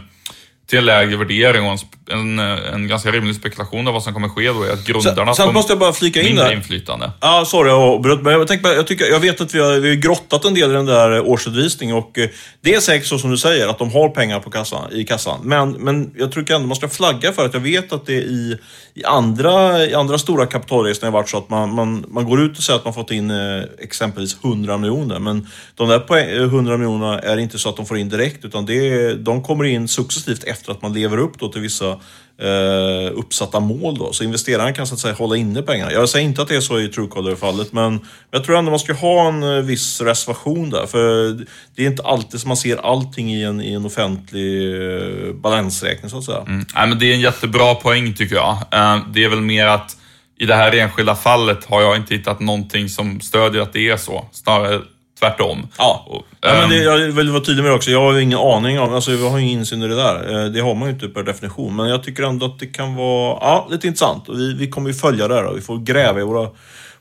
till 0.72 0.78
en 0.78 0.84
lägre 0.84 1.16
värdering 1.16 1.66
och 1.66 1.78
en, 2.10 2.38
en, 2.38 2.58
en, 2.74 2.88
ganska 2.88 3.10
rimlig 3.10 3.36
spekulation 3.36 3.88
av 3.88 3.94
vad 3.94 4.02
som 4.02 4.14
kommer 4.14 4.28
ske 4.28 4.48
då 4.48 4.62
är 4.62 4.72
att 4.72 4.84
grundarna 4.84 5.34
Sen, 5.34 5.46
sen 5.46 5.54
måste 5.54 5.72
jag 5.72 5.78
bara 5.78 5.92
flika 5.92 6.22
in 6.22 6.36
där. 6.36 6.52
inflytande. 6.52 7.10
Ja, 7.20 7.40
ah, 7.40 7.44
sorry 7.44 7.70
jag 7.70 7.78
avbröt, 7.78 8.22
men 8.22 8.32
jag, 8.32 8.48
tänkte, 8.48 8.68
jag, 8.68 8.86
tycker, 8.86 9.04
jag 9.04 9.20
vet 9.20 9.40
att 9.40 9.54
vi 9.54 9.58
har, 9.58 9.72
vi 9.72 9.88
har 9.88 9.96
grottat 9.96 10.44
en 10.44 10.54
del 10.54 10.70
i 10.70 10.72
den 10.72 10.86
där 10.86 11.20
årsredovisningen 11.20 11.96
och 11.96 12.18
eh, 12.18 12.28
det 12.60 12.74
är 12.74 12.80
säkert 12.80 13.06
så 13.06 13.18
som 13.18 13.30
du 13.30 13.38
säger, 13.38 13.68
att 13.68 13.78
de 13.78 13.92
har 13.92 14.08
pengar 14.08 14.40
på 14.40 14.50
kassan, 14.50 14.92
i 14.92 15.04
kassan. 15.04 15.40
Men, 15.42 15.72
men 15.72 16.14
jag 16.16 16.32
tycker 16.32 16.54
ändå 16.54 16.66
man 16.66 16.76
ska 16.76 16.88
flagga 16.88 17.32
för 17.32 17.46
att 17.46 17.54
jag 17.54 17.60
vet 17.60 17.92
att 17.92 18.06
det 18.06 18.12
i, 18.12 18.58
i, 18.94 19.04
andra, 19.04 19.84
i 19.84 19.94
andra 19.94 20.18
stora 20.18 20.46
kapitalresor 20.46 21.06
har 21.06 21.12
varit 21.12 21.28
så 21.28 21.38
att 21.38 21.50
man, 21.50 21.74
man, 21.74 22.04
man 22.08 22.24
går 22.24 22.42
ut 22.42 22.58
och 22.58 22.62
säger 22.62 22.78
att 22.78 22.84
man 22.84 22.94
fått 22.94 23.10
in 23.10 23.30
eh, 23.30 23.62
exempelvis 23.78 24.36
100 24.44 24.76
miljoner. 24.78 25.18
Men 25.18 25.46
de 25.74 25.88
där 25.88 26.42
100 26.44 26.76
miljonerna 26.76 27.18
är 27.18 27.36
inte 27.36 27.58
så 27.58 27.68
att 27.68 27.76
de 27.76 27.86
får 27.86 27.98
in 27.98 28.08
direkt, 28.08 28.44
utan 28.44 28.66
det, 28.66 29.14
de 29.14 29.42
kommer 29.42 29.64
in 29.64 29.88
successivt 29.88 30.44
efter 30.44 30.61
att 30.68 30.82
man 30.82 30.92
lever 30.92 31.18
upp 31.18 31.38
då 31.38 31.48
till 31.48 31.60
vissa 31.60 31.90
eh, 32.38 33.12
uppsatta 33.14 33.60
mål. 33.60 33.98
Då. 33.98 34.12
Så 34.12 34.24
investeraren 34.24 34.74
kan 34.74 34.86
så 34.86 34.94
att 34.94 35.00
säga 35.00 35.14
hålla 35.14 35.36
inne 35.36 35.62
pengarna. 35.62 35.92
Jag 35.92 36.08
säger 36.08 36.26
inte 36.26 36.42
att 36.42 36.48
det 36.48 36.56
är 36.56 36.60
så 36.60 36.80
i 36.80 36.88
Truecaller-fallet, 36.88 37.72
men 37.72 38.00
jag 38.30 38.44
tror 38.44 38.56
ändå 38.58 38.70
man 38.70 38.80
ska 38.80 38.92
ha 38.92 39.28
en 39.28 39.42
eh, 39.42 39.62
viss 39.62 40.00
reservation 40.00 40.70
där. 40.70 40.86
För 40.86 41.32
det 41.74 41.82
är 41.82 41.86
inte 41.86 42.02
alltid 42.02 42.40
som 42.40 42.48
man 42.48 42.56
ser 42.56 42.76
allting 42.76 43.34
i 43.34 43.42
en, 43.42 43.60
i 43.60 43.72
en 43.72 43.86
offentlig 43.86 44.74
eh, 44.74 45.34
balansräkning 45.34 46.10
så 46.10 46.18
att 46.18 46.24
säga. 46.24 46.40
Mm. 46.40 46.66
Nej, 46.74 46.88
men 46.88 46.98
det 46.98 47.10
är 47.10 47.14
en 47.14 47.20
jättebra 47.20 47.74
poäng 47.74 48.14
tycker 48.14 48.34
jag. 48.34 48.52
Eh, 48.52 48.98
det 49.12 49.24
är 49.24 49.28
väl 49.28 49.40
mer 49.40 49.66
att 49.66 49.96
i 50.38 50.46
det 50.46 50.54
här 50.54 50.74
enskilda 50.74 51.14
fallet 51.14 51.64
har 51.64 51.82
jag 51.82 51.96
inte 51.96 52.14
hittat 52.14 52.40
någonting 52.40 52.88
som 52.88 53.20
stödjer 53.20 53.62
att 53.62 53.72
det 53.72 53.88
är 53.88 53.96
så. 53.96 54.28
Snarare 54.32 54.80
tvärtom. 55.22 55.68
Ja, 55.78 56.04
Och, 56.08 56.22
ja 56.40 56.52
men 56.52 56.68
det, 56.70 56.76
ehm, 56.76 56.84
jag 56.84 56.98
vill 57.12 57.30
vara 57.30 57.42
tydlig 57.44 57.62
med 57.62 57.72
det 57.72 57.76
också. 57.76 57.90
Jag 57.90 58.00
har 58.00 58.12
ju 58.12 58.22
ingen 58.22 58.38
aning 58.38 58.80
om, 58.80 58.94
alltså 58.94 59.12
jag 59.12 59.30
har 59.30 59.38
ingen 59.38 59.58
insyn 59.58 59.82
i 59.82 59.88
det 59.88 59.94
där. 59.96 60.44
Eh, 60.44 60.50
Det 60.50 60.60
har 60.60 60.74
man 60.74 60.88
ju 60.88 60.94
inte 60.94 61.08
per 61.08 61.22
definition. 61.22 61.76
Men 61.76 61.88
jag 61.88 62.02
tycker 62.02 62.22
ändå 62.22 62.46
att 62.46 62.58
det 62.58 62.66
kan 62.66 62.94
vara, 62.94 63.38
ja, 63.40 63.68
lite 63.70 63.86
intressant. 63.86 64.28
Och 64.28 64.38
vi, 64.38 64.54
vi 64.54 64.70
kommer 64.70 64.88
ju 64.90 64.94
följa 64.94 65.28
det 65.28 65.34
här 65.34 65.44
och 65.44 65.56
vi 65.56 65.60
får 65.60 65.78
gräva 65.78 66.20
i 66.20 66.22
våra, 66.22 66.48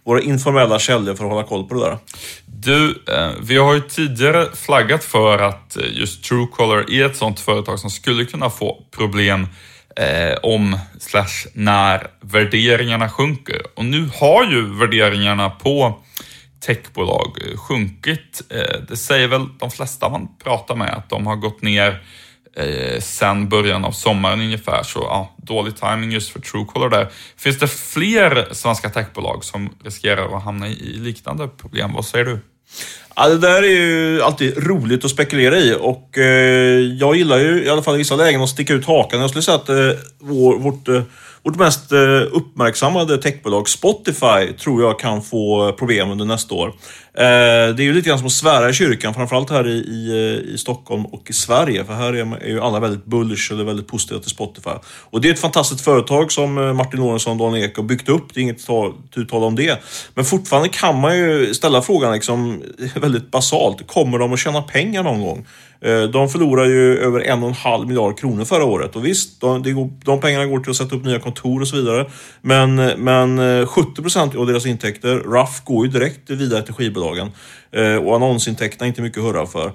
våra 0.04 0.22
informella 0.22 0.80
källor 0.80 1.16
för 1.16 1.24
att 1.26 1.32
hålla 1.32 1.44
koll 1.44 1.64
på 1.68 1.74
det 1.76 1.82
där. 1.82 1.98
Du, 2.46 3.04
eh, 3.08 3.30
vi 3.42 3.58
har 3.58 3.74
ju 3.74 3.80
tidigare 3.82 4.46
flaggat 4.54 5.04
för 5.04 5.38
att 5.38 5.78
eh, 5.78 5.84
just 5.92 6.24
Truecaller 6.24 6.92
är 6.94 7.06
ett 7.06 7.16
sånt 7.18 7.40
företag 7.40 7.80
som 7.80 7.90
skulle 7.90 8.26
kunna 8.26 8.50
få 8.50 8.78
problem 8.98 9.48
om 10.44 10.78
slash 11.00 11.48
när 11.54 12.08
värderingarna 12.22 13.10
sjunker. 13.10 13.62
Och 13.76 13.86
nu 13.86 14.10
har 14.20 14.44
ju 14.46 14.80
värderingarna 14.80 15.50
på 15.50 16.00
techbolag 16.66 17.38
eh, 17.42 17.58
sjunkit. 17.58 18.42
Eh, 18.50 18.82
det 18.88 18.98
säger 18.98 19.28
väl 19.28 19.46
de 19.60 19.72
flesta 19.72 20.10
man 20.10 20.28
pratar 20.44 20.76
med 20.76 20.94
att 20.94 21.10
de 21.10 21.28
har 21.28 21.36
gått 21.36 21.62
ner 21.62 22.04
eh, 22.56 23.00
sen 23.02 23.50
början 23.50 23.86
av 23.86 23.92
sommaren 23.92 24.42
ungefär. 24.42 24.84
Så 24.84 25.00
ja, 25.00 25.36
dålig 25.38 25.76
timing 25.76 26.12
just 26.12 26.30
för 26.30 26.40
Truecaller 26.40 26.90
där. 26.90 27.08
Finns 27.38 27.60
det 27.60 27.68
fler 27.68 28.48
svenska 28.52 28.90
techbolag 28.90 29.44
som 29.44 29.70
riskerar 29.84 30.38
att 30.38 30.44
hamna 30.44 30.68
i, 30.68 30.72
i 30.72 30.98
liknande 30.98 31.48
problem? 31.48 31.94
Vad 31.94 32.06
säger 32.06 32.26
du? 32.26 32.40
Ja, 33.16 33.30
det 33.30 33.38
där 33.38 33.64
är 33.64 33.68
ju 33.68 34.22
alltid 34.22 34.68
roligt 34.68 35.06
att 35.06 35.12
spekulera 35.12 35.58
i 35.58 35.76
och 35.80 36.18
eh, 36.18 36.80
jag 36.80 37.16
gillar 37.16 37.38
ju 37.38 37.64
i 37.64 37.70
alla 37.70 37.82
fall 37.82 37.96
i 37.96 37.98
vissa 37.98 38.16
lägen 38.16 38.42
att 38.42 38.50
sticka 38.50 38.74
ut 38.74 38.86
hakan. 38.86 39.22
Jag 39.22 39.30
skulle 39.30 39.44
säga 39.44 39.56
att 39.56 39.70
eh, 39.70 39.92
vår, 40.20 40.60
vårt, 40.60 40.88
eh, 40.88 41.02
vårt 41.44 41.56
mest 41.56 41.92
eh, 41.92 42.00
uppmärksammade 42.32 43.18
techbolag 43.18 43.70
Spotify 43.70 44.54
tror 44.60 44.82
jag 44.82 45.00
kan 45.00 45.22
få 45.22 45.74
problem 45.74 46.12
under 46.12 46.26
nästa 46.26 46.56
år. 46.56 46.74
Eh, 47.18 47.76
det 47.76 47.84
är 47.84 47.86
ju 47.86 47.94
lite 47.94 48.10
grann 48.10 48.18
som 48.18 48.28
att 48.28 48.34
svära 48.34 48.70
i 48.70 48.74
kyrkan, 48.74 49.14
framförallt 49.14 49.50
här 49.50 49.68
i, 49.68 49.72
i, 49.72 50.10
eh, 50.10 50.54
i 50.54 50.58
Stockholm 50.58 51.06
och 51.06 51.30
i 51.30 51.34
Sverige. 51.34 51.86
För 51.86 51.94
här 51.94 52.14
är, 52.14 52.44
är 52.44 52.48
ju 52.48 52.62
alla 52.62 52.80
väldigt 52.80 53.06
bullish 53.06 53.52
eller 53.52 53.64
väldigt 53.64 53.88
positiva 53.88 54.20
till 54.20 54.30
Spotify. 54.30 54.70
Och 54.86 55.22
det 55.22 55.30
är 55.30 55.34
ett 55.34 55.40
fantastiskt 55.40 55.82
företag 55.82 56.32
som 56.32 56.58
eh, 56.58 56.74
Martin 56.74 57.00
Lorentzon 57.00 57.32
och 57.32 57.38
Daniel 57.38 57.66
Ek 57.66 57.78
har 57.78 57.84
byggt 57.84 58.10
upp. 58.10 58.34
Det 58.34 58.40
är 58.40 58.42
inget 58.42 58.66
tal- 58.66 58.94
tu 59.14 59.26
tal 59.26 59.44
om 59.44 59.56
det. 59.56 59.84
Men 60.16 60.26
fortfarande 60.26 60.70
kan 60.70 61.00
man 61.00 61.18
ju 61.18 61.54
ställa 61.54 61.82
frågan 61.82 62.14
liksom, 62.14 62.64
väldigt 62.96 63.32
basalt. 63.32 63.88
Kommer 63.88 64.20
de 64.20 64.34
att 64.34 64.40
tjäna 64.40 64.62
pengar 64.62 65.04
någon 65.04 65.22
gång? 65.22 65.48
De 66.14 66.30
förlorar 66.30 66.66
ju 66.66 66.98
över 66.98 67.20
en 67.20 67.44
och 67.44 67.50
en 67.50 67.56
halv 67.56 67.88
miljard 67.88 68.20
kronor 68.20 68.46
förra 68.46 68.66
året. 68.66 68.96
Och 68.96 69.06
visst, 69.06 69.42
de, 69.42 69.64
de 70.06 70.20
pengarna 70.20 70.46
går 70.46 70.60
till 70.60 70.70
att 70.70 70.76
sätta 70.76 70.96
upp 70.96 71.06
nya 71.06 71.20
kontor 71.20 71.62
och 71.62 71.68
så 71.68 71.76
vidare. 71.76 72.06
Men, 72.42 72.76
men 72.76 73.40
70% 73.40 74.38
av 74.38 74.48
deras 74.48 74.66
intäkter, 74.66 75.16
RAF, 75.16 75.64
går 75.64 75.86
ju 75.86 75.92
direkt 75.92 76.30
vidare 76.30 76.62
till 76.62 76.74
skivbolagen. 76.74 77.01
Eh, 77.72 77.96
Och 77.96 78.16
annonsintäkterna 78.16 78.86
är 78.86 78.88
inte 78.88 79.02
mycket 79.02 79.18
att 79.18 79.24
hurra 79.26 79.46
för. 79.46 79.66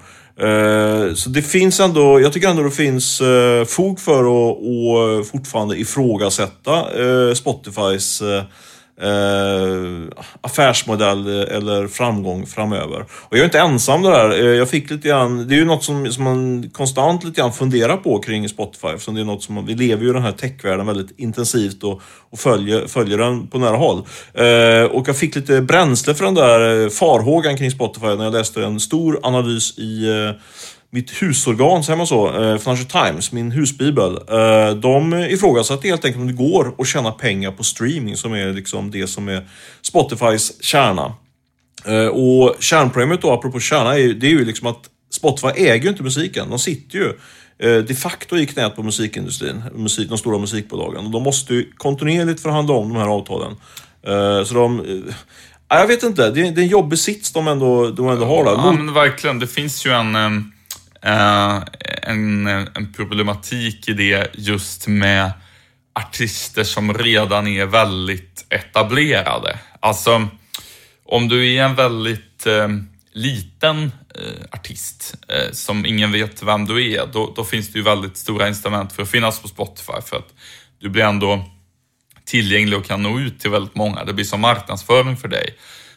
Eh, 0.40 1.14
Så 1.14 1.28
det 1.30 1.42
finns 1.42 1.80
ändå, 1.80 2.20
jag 2.20 2.32
tycker 2.32 2.48
ändå 2.48 2.62
det 2.62 2.70
finns 2.70 3.20
eh, 3.20 3.64
fog 3.64 4.00
för 4.00 4.20
att, 4.20 4.56
och 4.58 5.26
fortfarande 5.26 5.76
ifrågasätta 5.80 7.02
eh, 7.02 7.34
Spotifys 7.34 8.22
eh, 8.22 8.42
eh, 9.02 10.18
affärsmodell 10.40 11.26
eh, 11.26 11.56
eller 11.56 11.88
framgång 11.88 12.46
framöver. 12.46 13.00
Och 13.10 13.36
jag 13.36 13.40
är 13.40 13.44
inte 13.44 13.58
ensam 13.58 14.02
där. 14.02 14.30
Eh, 14.30 14.56
jag 14.56 14.70
fick 14.70 14.90
lite 14.90 15.08
grann, 15.08 15.48
det 15.48 15.54
är 15.54 15.58
ju 15.58 15.64
något 15.64 15.84
som, 15.84 16.12
som 16.12 16.24
man 16.24 16.70
konstant 16.70 17.24
lite 17.24 17.40
grann 17.40 17.52
funderar 17.52 17.96
på 17.96 18.18
kring 18.18 18.48
Spotify. 18.48 18.88
Eftersom 18.88 19.14
det 19.14 19.20
är 19.20 19.24
något 19.24 19.42
som, 19.42 19.66
vi 19.66 19.74
lever 19.74 20.02
ju 20.02 20.10
i 20.10 20.12
den 20.12 20.22
här 20.22 20.32
techvärlden 20.32 20.86
väldigt 20.86 21.20
intensivt 21.20 21.82
och, 21.82 22.02
och 22.30 22.38
följer, 22.38 22.86
följer 22.86 23.18
den 23.18 23.46
på 23.46 23.58
nära 23.58 23.76
håll. 23.76 23.98
Eh, 24.34 24.84
och 24.84 25.08
jag 25.08 25.16
fick 25.16 25.34
lite 25.34 25.62
bränsle 25.62 26.14
för 26.14 26.24
den 26.24 26.34
där 26.34 26.84
eh, 26.84 26.88
farhågan 26.88 27.56
kring 27.56 27.70
Spotify 27.70 28.06
när 28.06 28.24
jag 28.24 28.32
läste 28.32 28.64
en 28.64 28.80
stor 28.80 29.20
analys 29.22 29.78
i 29.78 30.08
eh, 30.08 30.30
mitt 30.90 31.10
husorgan, 31.22 31.84
säger 31.84 31.96
man 31.96 32.06
så, 32.06 32.26
eh, 32.26 32.58
Financial 32.58 33.04
Times, 33.04 33.32
min 33.32 33.50
husbibel, 33.50 34.18
eh, 34.28 34.74
de 34.74 35.14
ifrågasatte 35.14 35.88
helt 35.88 36.04
enkelt 36.04 36.20
om 36.20 36.26
det 36.26 36.32
går 36.32 36.74
att 36.78 36.86
tjäna 36.86 37.10
pengar 37.10 37.50
på 37.50 37.64
streaming 37.64 38.16
som 38.16 38.32
är 38.32 38.52
liksom 38.52 38.90
det 38.90 39.06
som 39.06 39.28
är 39.28 39.48
Spotifys 39.82 40.64
kärna. 40.64 41.14
Eh, 41.84 42.06
och 42.06 42.56
kärnproblemet 42.60 43.22
då, 43.22 43.32
apropå 43.32 43.60
kärna, 43.60 43.90
det 43.94 44.26
är 44.26 44.30
ju 44.30 44.44
liksom 44.44 44.66
att 44.66 44.80
Spotify 45.10 45.48
äger 45.48 45.82
ju 45.82 45.88
inte 45.88 46.02
musiken. 46.02 46.50
De 46.50 46.58
sitter 46.58 46.98
ju 46.98 47.12
de 47.82 47.94
facto 47.94 48.36
i 48.36 48.46
knät 48.46 48.76
på 48.76 48.82
musikindustrin, 48.82 49.62
musik, 49.74 50.08
de 50.08 50.18
stora 50.18 50.38
musikbolagen. 50.38 51.06
Och 51.06 51.10
de 51.10 51.22
måste 51.22 51.54
ju 51.54 51.72
kontinuerligt 51.76 52.40
förhandla 52.40 52.74
om 52.74 52.88
de 52.88 52.98
här 52.98 53.08
avtalen. 53.08 53.56
Så 54.46 54.54
de... 54.54 54.82
Jag 55.68 55.86
vet 55.86 56.02
inte, 56.02 56.30
det 56.30 56.40
är, 56.40 56.58
en 56.58 56.66
jobbig 56.66 56.98
sits 56.98 57.32
de 57.32 57.48
ändå, 57.48 57.90
de 57.90 58.08
ändå 58.08 58.24
har 58.24 58.44
där. 58.44 58.52
Ja, 58.52 58.72
men 58.72 58.94
verkligen. 58.94 59.38
Det 59.38 59.46
finns 59.46 59.86
ju 59.86 59.90
en, 59.90 60.16
ehm, 60.16 60.52
Eh, 61.06 61.62
en, 62.02 62.46
en 62.46 62.92
problematik 62.96 63.88
i 63.88 63.92
det 63.92 64.30
just 64.34 64.86
med 64.86 65.32
artister 65.94 66.64
som 66.64 66.94
redan 66.94 67.46
är 67.46 67.66
väldigt 67.66 68.46
etablerade. 68.48 69.58
Alltså, 69.80 70.28
om 71.04 71.28
du 71.28 71.54
är 71.54 71.64
en 71.64 71.74
väldigt 71.74 72.46
eh, 72.46 72.68
liten 73.12 73.92
eh, 74.14 74.44
artist 74.50 75.14
eh, 75.28 75.52
som 75.52 75.86
ingen 75.86 76.12
vet 76.12 76.42
vem 76.42 76.64
du 76.64 76.92
är, 76.92 77.06
då, 77.12 77.32
då 77.36 77.44
finns 77.44 77.72
det 77.72 77.78
ju 77.78 77.84
väldigt 77.84 78.16
stora 78.16 78.48
incitament 78.48 78.92
för 78.92 79.02
att 79.02 79.10
finnas 79.10 79.42
på 79.42 79.48
Spotify 79.48 80.00
för 80.06 80.16
att 80.16 80.34
du 80.80 80.88
blir 80.88 81.04
ändå 81.04 81.44
tillgänglig 82.24 82.78
och 82.78 82.86
kan 82.86 83.02
nå 83.02 83.20
ut 83.20 83.40
till 83.40 83.50
väldigt 83.50 83.74
många. 83.74 84.04
Det 84.04 84.12
blir 84.12 84.24
som 84.24 84.40
marknadsföring 84.40 85.16
för 85.16 85.28
dig. 85.28 85.54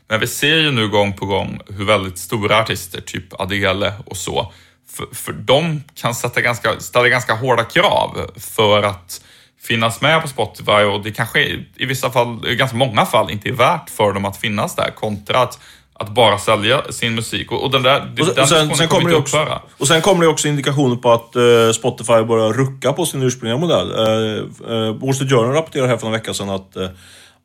Men 0.08 0.20
vi 0.20 0.28
ser 0.28 0.58
ju 0.58 0.72
nu 0.72 0.88
gång 0.88 1.14
på 1.14 1.26
gång 1.26 1.60
hur 1.68 1.86
väldigt 1.86 2.18
stora 2.18 2.60
artister, 2.60 3.02
typ 3.02 3.42
Adele 3.42 3.94
och 4.06 4.18
så, 4.18 4.54
för, 4.90 5.06
för 5.12 5.34
de 5.34 5.84
kan 5.96 6.16
sätta 6.16 6.42
ganska, 6.42 6.80
ställa 6.80 7.10
ganska 7.10 7.34
hårda 7.34 7.64
krav 7.64 8.32
för 8.38 8.84
att 8.84 9.22
finnas 9.62 10.02
med 10.02 10.22
på 10.22 10.28
Spotify 10.28 10.72
och 10.72 11.04
det 11.04 11.12
kanske 11.12 11.40
i 11.76 11.86
vissa 11.86 12.10
fall, 12.10 12.48
i 12.48 12.56
ganska 12.56 12.78
många 12.78 13.06
fall, 13.06 13.32
inte 13.32 13.50
är 13.50 13.54
värt 13.54 13.90
för 13.90 14.14
dem 14.14 14.26
att 14.26 14.38
finnas 14.38 14.76
där 14.76 14.92
kontra 14.96 15.40
att, 15.40 15.60
att 15.94 16.10
bara 16.10 16.38
sälja 16.38 16.82
sin 16.90 17.16
musik. 17.16 17.52
Och, 17.52 17.64
och 17.64 17.72
den 17.72 17.84
där, 17.84 18.02
Och 18.20 18.26
den 18.36 18.36
sen, 18.36 18.42
och 18.42 18.48
sen, 18.48 18.76
sen 18.76 18.88
kommer 18.88 19.10
det 19.10 19.16
också, 19.16 19.38
upphöra. 19.38 19.62
och 19.78 19.88
sen 19.88 20.02
kommer 20.02 20.22
det 20.22 20.28
också 20.28 20.48
indikationer 20.48 20.96
på 20.96 21.12
att 21.12 21.36
eh, 21.36 21.72
Spotify 21.74 22.24
börjar 22.24 22.54
rucka 22.54 22.94
på 22.94 23.06
sin 23.06 23.24
ursprungliga 23.24 23.58
modell. 23.58 23.92
Uh, 23.92 24.44
uh, 24.72 24.96
Wall 24.96 25.14
Street 25.14 25.32
Journal 25.32 25.54
rapporterade 25.54 25.90
här 25.90 25.98
för 25.98 26.08
en 26.08 26.14
vecka 26.14 26.34
sedan 26.34 26.50
att, 26.50 26.76
eh, 26.76 26.90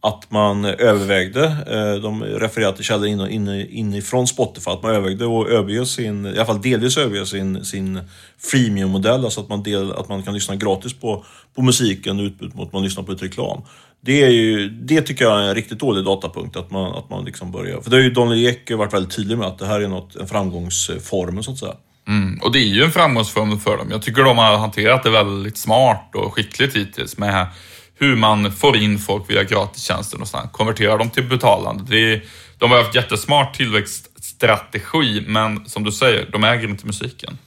att 0.05 0.31
man 0.31 0.65
övervägde, 0.65 1.45
eh, 1.45 2.03
de 2.03 2.25
refererar 2.25 2.73
till 2.73 2.85
källor 2.85 3.07
in, 3.07 3.21
in, 3.21 3.49
inifrån 3.71 4.27
Spotify, 4.27 4.71
att 4.71 4.83
man 4.83 4.95
övervägde 4.95 5.25
att 5.25 5.49
överge 5.49 5.87
sin, 5.87 6.27
i 6.27 6.29
alla 6.29 6.45
fall 6.45 6.63
delvis 6.63 6.97
överge 6.97 7.27
sin, 7.27 7.65
sin 7.65 8.01
freemium-modell, 8.39 9.25
alltså 9.25 9.41
att 9.41 9.49
man, 9.49 9.63
del, 9.63 9.93
att 9.93 10.09
man 10.09 10.23
kan 10.23 10.35
lyssna 10.35 10.57
gratis 10.57 10.95
på, 11.01 11.25
på 11.55 11.63
musiken 11.63 12.21
utbud 12.21 12.55
mot 12.55 12.67
att 12.67 12.73
man 12.73 12.83
lyssnar 12.83 13.05
på 13.05 13.13
ett 13.13 13.23
reklam. 13.23 13.63
Det, 14.01 14.25
är 14.25 14.29
ju, 14.29 14.69
det 14.69 15.03
tycker 15.03 15.25
jag 15.25 15.43
är 15.43 15.49
en 15.49 15.55
riktigt 15.55 15.79
dålig 15.79 16.05
datapunkt, 16.05 16.57
att 16.57 16.71
man, 16.71 16.95
att 16.95 17.11
man 17.11 17.25
liksom 17.25 17.53
börjar... 17.53 17.81
För 17.81 17.91
det 17.91 17.97
har 17.97 18.03
ju 18.03 18.11
Daniel 18.11 18.47
Ek 18.47 18.71
varit 18.71 18.95
väldigt 18.95 19.17
tydlig 19.17 19.39
med, 19.39 19.47
att 19.47 19.59
det 19.59 19.67
här 19.67 19.81
är 19.81 19.89
något, 19.89 20.17
en 20.17 20.27
framgångsform, 20.27 21.43
så 21.43 21.51
att 21.53 21.59
säga. 21.59 21.75
Mm, 22.09 22.39
och 22.43 22.53
det 22.53 22.59
är 22.59 22.75
ju 22.75 22.83
en 22.83 22.93
framgångsform 22.93 23.61
för 23.61 23.77
dem. 23.77 23.87
Jag 23.91 24.03
tycker 24.03 24.23
de 24.23 24.39
har 24.39 24.57
hanterat 24.59 25.03
det 25.03 25.11
väldigt 25.11 25.57
smart 25.57 26.11
och 26.15 26.35
skickligt 26.35 26.77
hittills 26.77 27.19
med 27.19 27.47
hur 27.95 28.17
man 28.17 28.53
får 28.53 28.77
in 28.77 28.99
folk 28.99 29.31
via 29.31 29.43
gratistjänster 29.45 30.21
och 30.21 30.29
sånt. 30.29 30.53
Konverterar 30.53 30.99
dem 30.99 31.11
till 31.11 31.25
betalande. 31.25 31.85
Det 31.89 32.13
är, 32.13 32.25
de 32.59 32.71
har 32.71 32.79
haft 32.79 32.95
jättesmart 32.95 33.57
tillväxtstrategi, 33.57 35.25
men 35.27 35.69
som 35.69 35.85
du 35.85 35.93
säger, 35.93 36.29
de 36.33 36.45
äger 36.45 36.69
inte 36.69 36.87
musiken. 36.87 37.39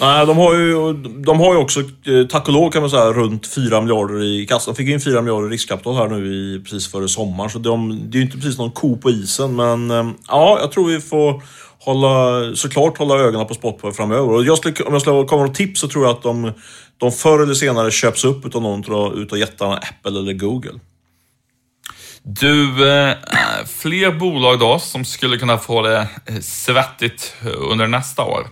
Nej, 0.00 0.26
de 0.26 0.36
har 0.36 0.54
ju, 0.54 0.92
de 1.02 1.40
har 1.40 1.54
ju 1.54 1.60
också, 1.60 1.80
eh, 1.80 2.26
tack 2.28 2.48
och 2.48 2.54
lov 2.54 2.70
kan 2.70 2.82
man 2.82 2.90
säga, 2.90 3.12
runt 3.12 3.46
4 3.46 3.80
miljarder 3.80 4.24
i 4.24 4.46
kassan. 4.46 4.74
De 4.74 4.76
fick 4.76 4.92
in 4.92 5.00
4 5.00 5.22
miljarder 5.22 5.48
i 5.48 5.50
riskkapital 5.50 5.94
här 5.94 6.08
nu 6.08 6.34
i, 6.34 6.60
precis 6.60 6.92
före 6.92 7.08
sommaren. 7.08 7.50
Så 7.50 7.58
de, 7.58 8.10
det 8.10 8.16
är 8.16 8.20
ju 8.20 8.24
inte 8.24 8.36
precis 8.36 8.58
någon 8.58 8.70
ko 8.70 8.96
på 8.96 9.10
isen, 9.10 9.56
men 9.56 9.90
eh, 9.90 10.10
ja, 10.28 10.58
jag 10.60 10.72
tror 10.72 10.86
vi 10.86 11.00
får 11.00 11.42
hålla, 11.78 12.42
såklart 12.56 12.98
hålla 12.98 13.14
ögonen 13.14 13.46
på 13.46 13.54
Spotify 13.54 13.92
framöver. 13.92 14.30
Och 14.30 14.44
jag 14.44 14.58
skulle, 14.58 14.74
om 14.84 14.92
jag 14.92 15.02
skulle 15.02 15.24
komma 15.24 15.42
med 15.42 15.48
något 15.48 15.56
tips 15.56 15.80
så 15.80 15.88
tror 15.88 16.04
jag 16.04 16.12
att 16.12 16.22
de, 16.22 16.52
de 16.98 17.12
förr 17.12 17.42
eller 17.42 17.54
senare 17.54 17.90
köps 17.90 18.24
upp 18.24 18.46
utav 18.46 18.62
någon 18.62 18.82
utav- 18.82 19.38
jättarna 19.38 19.76
Apple 19.76 20.18
eller 20.20 20.32
Google. 20.32 20.80
Du, 22.22 22.88
eh, 22.90 23.16
fler 23.66 24.12
bolag 24.12 24.58
då 24.58 24.78
som 24.78 25.04
skulle 25.04 25.36
kunna 25.38 25.58
få 25.58 25.82
det 25.82 26.08
eh, 26.26 26.40
svettigt 26.40 27.34
under 27.70 27.86
nästa 27.86 28.22
år? 28.24 28.46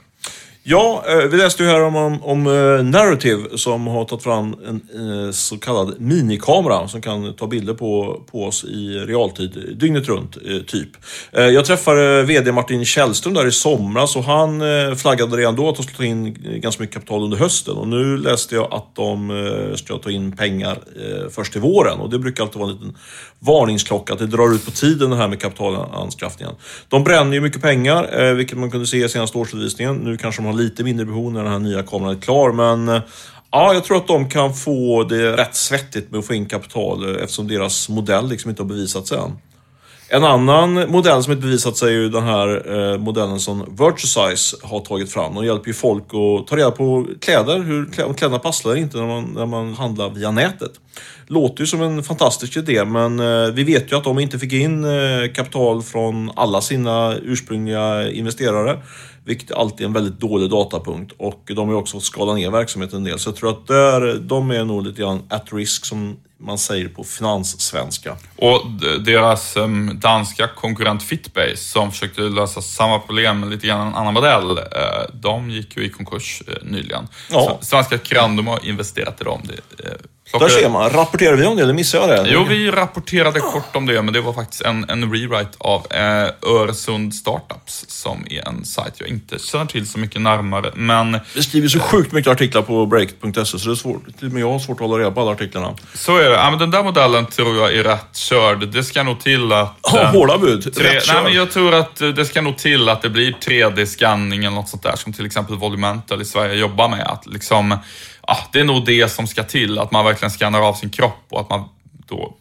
Ja, 0.67 1.05
eh, 1.09 1.17
vi 1.17 1.37
läste 1.37 1.63
ju 1.63 1.69
här 1.69 1.83
om, 1.83 1.97
om, 1.97 2.23
om 2.23 2.47
eh, 2.47 2.85
Narrative 2.85 3.59
som 3.59 3.87
har 3.87 4.05
tagit 4.05 4.23
fram 4.23 4.57
en 4.67 4.81
eh, 5.27 5.31
så 5.31 5.59
kallad 5.59 6.01
minikamera 6.01 6.89
som 6.89 7.01
kan 7.01 7.35
ta 7.35 7.47
bilder 7.47 7.75
på, 7.75 8.23
på 8.31 8.45
oss 8.45 8.65
i 8.65 8.99
realtid, 8.99 9.77
dygnet 9.77 10.09
runt, 10.09 10.37
typ. 10.67 10.89
Jag 11.33 11.65
träffade 11.65 12.23
VD 12.23 12.53
Martin 12.53 12.85
Källström 12.85 13.35
där 13.35 13.47
i 13.47 13.53
somras 13.53 14.17
och 14.17 14.25
han 14.25 14.63
flaggade 14.97 15.37
redan 15.37 15.57
då 15.57 15.69
att 15.69 15.77
de 15.77 15.83
skulle 15.83 15.97
ta 15.97 16.05
in 16.05 16.37
ganska 16.61 16.83
mycket 16.83 16.95
kapital 16.95 17.23
under 17.23 17.37
hösten. 17.37 17.77
Och 17.77 17.89
nu 17.89 18.17
läste 18.17 18.55
jag 18.55 18.75
att 18.75 18.95
de 18.95 19.73
ska 19.77 19.99
ta 19.99 20.11
in 20.11 20.37
pengar 20.37 20.79
först 21.31 21.53
till 21.53 21.61
våren 21.61 21.99
och 21.99 22.11
det 22.11 22.19
brukar 22.19 22.45
alltid 22.45 22.61
vara 22.61 22.71
en 22.71 22.77
liten 22.77 22.97
varningsklocka 23.39 24.13
att 24.13 24.19
det 24.19 24.27
drar 24.27 24.55
ut 24.55 24.65
på 24.65 24.71
tiden 24.71 25.11
det 25.11 25.17
här 25.17 25.29
med 25.29 25.41
kapitalanskaffningen. 25.41 26.55
De 26.89 27.05
bränner 27.05 27.33
ju 27.33 27.41
mycket 27.41 27.63
pengar, 27.63 28.35
vilket 28.35 28.59
man 28.59 28.71
kunde 28.71 28.87
se 28.87 29.05
i 29.05 29.09
senaste 29.09 29.39
årsredovisningen. 29.39 29.97
Nu 29.97 30.17
kanske 30.17 30.43
de 30.43 30.47
har 30.47 30.54
lite 30.57 30.85
mindre 30.85 31.07
behov 31.07 31.33
när 31.33 31.43
den 31.43 31.53
här 31.53 31.59
nya 31.59 31.83
kameran 31.83 32.17
är 32.17 32.21
klar, 32.21 32.53
men 32.53 33.03
Ja, 33.57 33.75
jag 33.75 33.85
tror 33.85 33.97
att 33.97 34.07
de 34.07 34.29
kan 34.29 34.55
få 34.55 35.05
det 35.05 35.37
rätt 35.37 35.55
svettigt 35.55 36.11
med 36.11 36.19
att 36.19 36.27
få 36.27 36.35
in 36.35 36.47
kapital 36.47 37.17
eh, 37.17 37.23
eftersom 37.23 37.49
deras 37.49 37.89
modell 37.89 38.29
liksom 38.29 38.51
inte 38.51 38.63
har 38.63 38.69
bevisats 38.69 39.13
än. 39.13 39.33
En 40.09 40.25
annan 40.25 40.91
modell 40.91 41.23
som 41.23 41.33
inte 41.33 41.47
bevisat 41.47 41.77
sig 41.77 41.89
är 41.89 41.93
ju 41.93 42.09
den 42.09 42.23
här 42.23 42.73
eh, 42.75 42.99
modellen 42.99 43.41
som 43.41 43.77
Virtusize 43.79 44.57
har 44.63 44.81
tagit 44.81 45.13
fram. 45.13 45.35
De 45.35 45.47
hjälper 45.47 45.69
ju 45.69 45.75
folk 45.75 46.05
att 46.05 46.47
ta 46.47 46.57
reda 46.57 46.71
på 46.71 47.07
kläder, 47.21 47.59
hur 47.59 48.05
om 48.05 48.15
kläderna 48.15 48.39
passar 48.39 48.71
eller 48.71 48.81
inte 48.81 48.99
när 48.99 49.07
man, 49.07 49.25
när 49.25 49.47
man 49.47 49.75
handlar 49.75 50.11
via 50.11 50.31
nätet. 50.31 50.71
Låter 51.27 51.61
ju 51.61 51.67
som 51.67 51.83
en 51.83 52.03
fantastisk 52.03 52.57
idé, 52.57 52.85
men 52.85 53.21
eh, 53.21 53.55
vi 53.55 53.65
vet 53.65 53.93
ju 53.93 53.97
att 53.97 54.05
de 54.05 54.19
inte 54.19 54.39
fick 54.39 54.53
in 54.53 54.85
eh, 54.85 55.33
kapital 55.35 55.83
från 55.83 56.31
alla 56.37 56.61
sina 56.61 57.17
ursprungliga 57.23 58.11
investerare. 58.11 58.79
Vilket 59.25 59.53
alltid 59.53 59.81
är 59.81 59.89
en 59.89 59.93
väldigt 59.93 60.21
dålig 60.21 60.51
datapunkt. 60.51 61.15
Och 61.17 61.43
de 61.47 61.59
har 61.59 61.75
ju 61.75 61.81
också 61.81 61.97
fått 61.97 62.05
skala 62.05 62.35
ner 62.35 62.51
verksamheten 62.51 62.97
en 62.99 63.05
del. 63.05 63.19
Så 63.19 63.29
jag 63.29 63.37
tror 63.37 63.51
att 63.51 63.67
där, 63.67 64.19
de 64.19 64.51
är 64.51 64.65
nog 64.65 64.87
lite 64.87 65.01
grann 65.01 65.23
at 65.29 65.53
risk 65.53 65.85
som 65.85 66.17
man 66.39 66.59
säger 66.59 66.89
på 66.89 67.05
finanssvenska. 67.05 68.17
Och 68.37 68.67
deras 69.05 69.57
em, 69.57 70.01
danska 70.01 70.49
konkurrent 70.49 71.03
Fitbase 71.03 71.57
som 71.57 71.93
försökte 71.93 72.21
lösa 72.21 72.63
samma 72.63 72.99
problem 72.99 73.41
med 73.41 73.51
lite 73.51 73.67
grann 73.67 73.87
en 73.89 73.95
annan 73.95 74.15
modell, 74.15 74.59
eh, 74.59 74.65
de 75.13 75.51
gick 75.51 75.77
ju 75.77 75.85
i 75.85 75.91
konkurs 75.91 76.43
eh, 76.49 76.55
nyligen. 76.63 77.09
Ja. 77.31 77.59
Så, 77.61 77.67
svenska 77.67 77.99
Crandom 77.99 78.47
har 78.47 78.67
investerat 78.67 79.21
i 79.21 79.25
dem. 79.25 79.43
Det, 79.45 79.83
eh, 80.27 80.33
Där 80.33 80.39
plockade- 80.39 80.61
ser 80.61 80.69
man. 80.69 80.91
Rapporterar 80.91 81.37
vi 81.37 81.47
om 81.47 81.57
det 81.57 81.63
eller 81.63 81.73
missar 81.75 81.99
jag 81.99 82.09
det? 82.25 82.31
Jo, 82.31 82.45
vi 82.49 82.71
rapporterade 82.71 83.41
kort 83.41 83.77
om 83.77 83.87
det, 83.87 84.03
men 84.03 84.15
det 84.15 84.21
var 84.21 84.33
faktiskt 84.33 84.63
en, 84.63 84.85
en 84.91 85.13
rewrite 85.13 85.51
av 85.59 85.87
eh, 85.91 86.29
Öresund 86.43 87.15
Startups, 87.15 87.85
som 87.89 88.27
är 88.31 88.49
en 88.49 88.65
sajt 88.65 88.95
jag 88.99 89.09
inte 89.09 89.39
känner 89.39 89.67
till 89.67 89.89
så 89.89 89.99
mycket 89.99 90.21
närmare. 90.21 90.71
Men 90.75 91.19
Vi 91.35 91.43
skriver 91.43 91.69
så 91.69 91.79
sjukt 91.81 92.13
mycket 92.13 92.33
artiklar 92.33 92.63
på 92.63 92.87
break.se 92.87 93.45
så 93.45 93.57
det 93.57 93.71
är 93.71 93.75
svårt. 93.75 94.21
Med 94.21 94.43
jag 94.43 94.53
har 94.53 94.59
svårt 94.59 94.81
att 94.81 94.87
hålla 94.89 94.99
reda 94.99 95.11
på 95.11 95.21
alla 95.21 95.31
artiklarna. 95.31 95.75
så 95.95 96.17
är 96.17 96.31
det. 96.31 96.37
Ja, 96.37 96.51
men 96.51 96.59
den 96.59 96.71
där 96.71 96.83
modellen 96.83 97.27
tror 97.27 97.57
jag 97.57 97.75
är 97.75 97.85
rätt 97.85 98.17
körd. 98.17 98.69
Det 98.69 98.85
ska 98.85 99.03
nog 99.03 99.21
till 99.21 99.53
att... 99.53 99.75
Ja, 99.83 100.01
eh, 100.03 100.13
hårda 100.13 100.39
bud. 100.39 100.75
Tre, 100.75 100.85
Rätt 100.85 100.93
nej, 100.93 101.01
kör. 101.01 101.23
men 101.23 101.33
jag 101.33 101.51
tror 101.51 101.75
att 101.75 102.01
eh, 102.01 102.09
det 102.09 102.25
ska 102.25 102.41
nog 102.41 102.59
till 102.59 102.89
att 102.89 103.03
det 103.03 103.09
blir 103.11 103.33
3D-scanning 103.33 104.39
eller 104.39 104.51
något 104.57 104.69
sånt 104.69 104.83
där 104.83 104.97
som 104.97 105.13
till 105.13 105.27
exempel 105.27 105.57
Volumental 105.57 106.23
i 106.23 106.25
Sverige 106.25 106.55
jobbar 106.55 106.89
med. 106.89 107.07
Att 107.07 107.27
liksom, 107.27 107.79
ja, 108.27 108.39
det 108.53 108.61
är 108.61 108.65
nog 108.65 108.85
det 108.85 109.09
som 109.09 109.27
ska 109.27 109.43
till, 109.43 109.79
att 109.79 109.91
man 109.91 110.05
verkligen 110.05 110.31
scannar 110.31 110.69
av 110.69 110.75
sin 110.75 110.91
kropp 110.91 111.27
och 111.31 111.41
att 111.41 111.51
man 111.51 111.69
då 112.07 112.35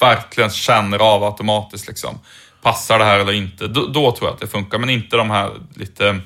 verkligen 0.00 0.50
känner 0.50 0.98
av 0.98 1.24
automatiskt 1.24 1.88
liksom, 1.88 2.18
passar 2.62 2.98
det 2.98 3.04
här 3.04 3.18
eller 3.18 3.32
inte. 3.32 3.66
Då, 3.66 3.86
då 3.86 4.12
tror 4.12 4.28
jag 4.28 4.34
att 4.34 4.40
det 4.40 4.46
funkar, 4.46 4.78
men 4.78 4.90
inte 4.90 5.16
de 5.16 5.30
här 5.30 5.50
lite 5.74 6.20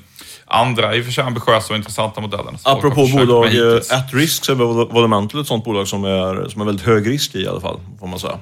andra, 0.45 0.95
i 0.95 1.01
och 1.01 1.05
för 1.05 1.11
sig 1.11 1.23
ambitiösa 1.23 1.73
och 1.73 1.77
intressanta 1.77 2.21
modellerna. 2.21 2.57
Apropå 2.63 3.07
bolag 3.07 3.45
eh, 3.45 3.75
at 3.75 4.13
risk 4.13 4.45
så 4.45 4.51
är 4.51 4.55
Volumental 4.93 5.41
ett 5.41 5.47
sånt 5.47 5.65
bolag 5.65 5.87
som 5.87 6.03
är, 6.03 6.49
som 6.49 6.61
är 6.61 6.65
väldigt 6.65 6.85
hög 6.85 7.09
risk 7.09 7.35
i 7.35 7.39
i 7.39 7.47
alla 7.47 7.61
fall, 7.61 7.79
får 7.99 8.07
man 8.07 8.19
säga. 8.19 8.39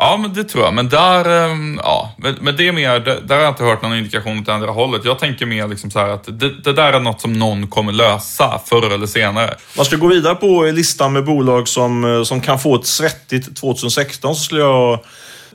Ja, 0.00 0.16
men 0.16 0.34
det 0.34 0.44
tror 0.44 0.64
jag. 0.64 0.74
Men 0.74 0.88
där, 0.88 1.44
ehm, 1.44 1.80
ja, 1.82 2.14
men 2.40 2.56
det 2.56 2.68
är 2.68 2.72
mer, 2.72 3.00
där 3.00 3.36
har 3.36 3.42
jag 3.42 3.52
inte 3.52 3.64
hört 3.64 3.82
någon 3.82 3.96
indikation 3.96 4.38
åt 4.38 4.48
andra 4.48 4.70
hållet. 4.70 5.04
Jag 5.04 5.18
tänker 5.18 5.46
mer 5.46 5.68
liksom 5.68 5.90
så 5.90 5.98
här 5.98 6.08
att 6.08 6.24
det, 6.40 6.62
det 6.62 6.72
där 6.72 6.92
är 6.92 7.00
något 7.00 7.20
som 7.20 7.32
någon 7.32 7.66
kommer 7.66 7.92
lösa 7.92 8.60
förr 8.66 8.94
eller 8.94 9.06
senare. 9.06 9.54
Man 9.76 9.86
ska 9.86 9.96
gå 9.96 10.06
vidare 10.06 10.34
på 10.34 10.62
listan 10.62 11.12
med 11.12 11.24
bolag 11.24 11.68
som, 11.68 12.04
eh, 12.04 12.22
som 12.22 12.40
kan 12.40 12.58
få 12.58 12.74
ett 12.76 12.86
svettigt 12.86 13.56
2016 13.56 14.36
så 14.36 14.42
skulle 14.42 14.60
jag 14.60 15.00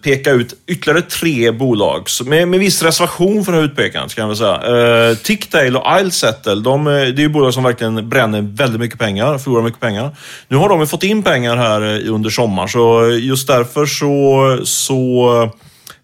peka 0.03 0.31
ut 0.31 0.53
ytterligare 0.67 1.01
tre 1.01 1.51
bolag. 1.51 2.07
Med, 2.25 2.48
med 2.48 2.60
viss 2.60 2.83
reservation 2.83 3.45
för 3.45 3.51
det 3.51 3.57
här 3.57 3.65
utpekandet, 3.65 4.15
kan 4.15 4.22
jag 4.22 4.27
väl 4.27 4.38
säga. 4.38 5.10
Eh, 5.10 5.17
Ticktail 5.17 5.77
och 5.77 6.00
Islesettle, 6.00 6.55
de, 6.55 6.87
eh, 6.87 6.94
det 6.94 7.00
är 7.00 7.20
ju 7.20 7.29
bolag 7.29 7.53
som 7.53 7.63
verkligen 7.63 8.09
bränner 8.09 8.42
väldigt 8.42 8.79
mycket 8.79 9.00
pengar, 9.00 9.37
förlorar 9.37 9.63
mycket 9.63 9.79
pengar. 9.79 10.16
Nu 10.48 10.57
har 10.57 10.70
de 10.70 10.79
ju 10.79 10.85
fått 10.85 11.03
in 11.03 11.24
pengar 11.24 11.55
här 11.55 11.81
eh, 11.81 12.13
under 12.13 12.29
sommaren, 12.29 12.70
så 12.70 13.09
just 13.22 13.48
därför 13.48 13.85
så, 13.85 14.59
så 14.63 15.51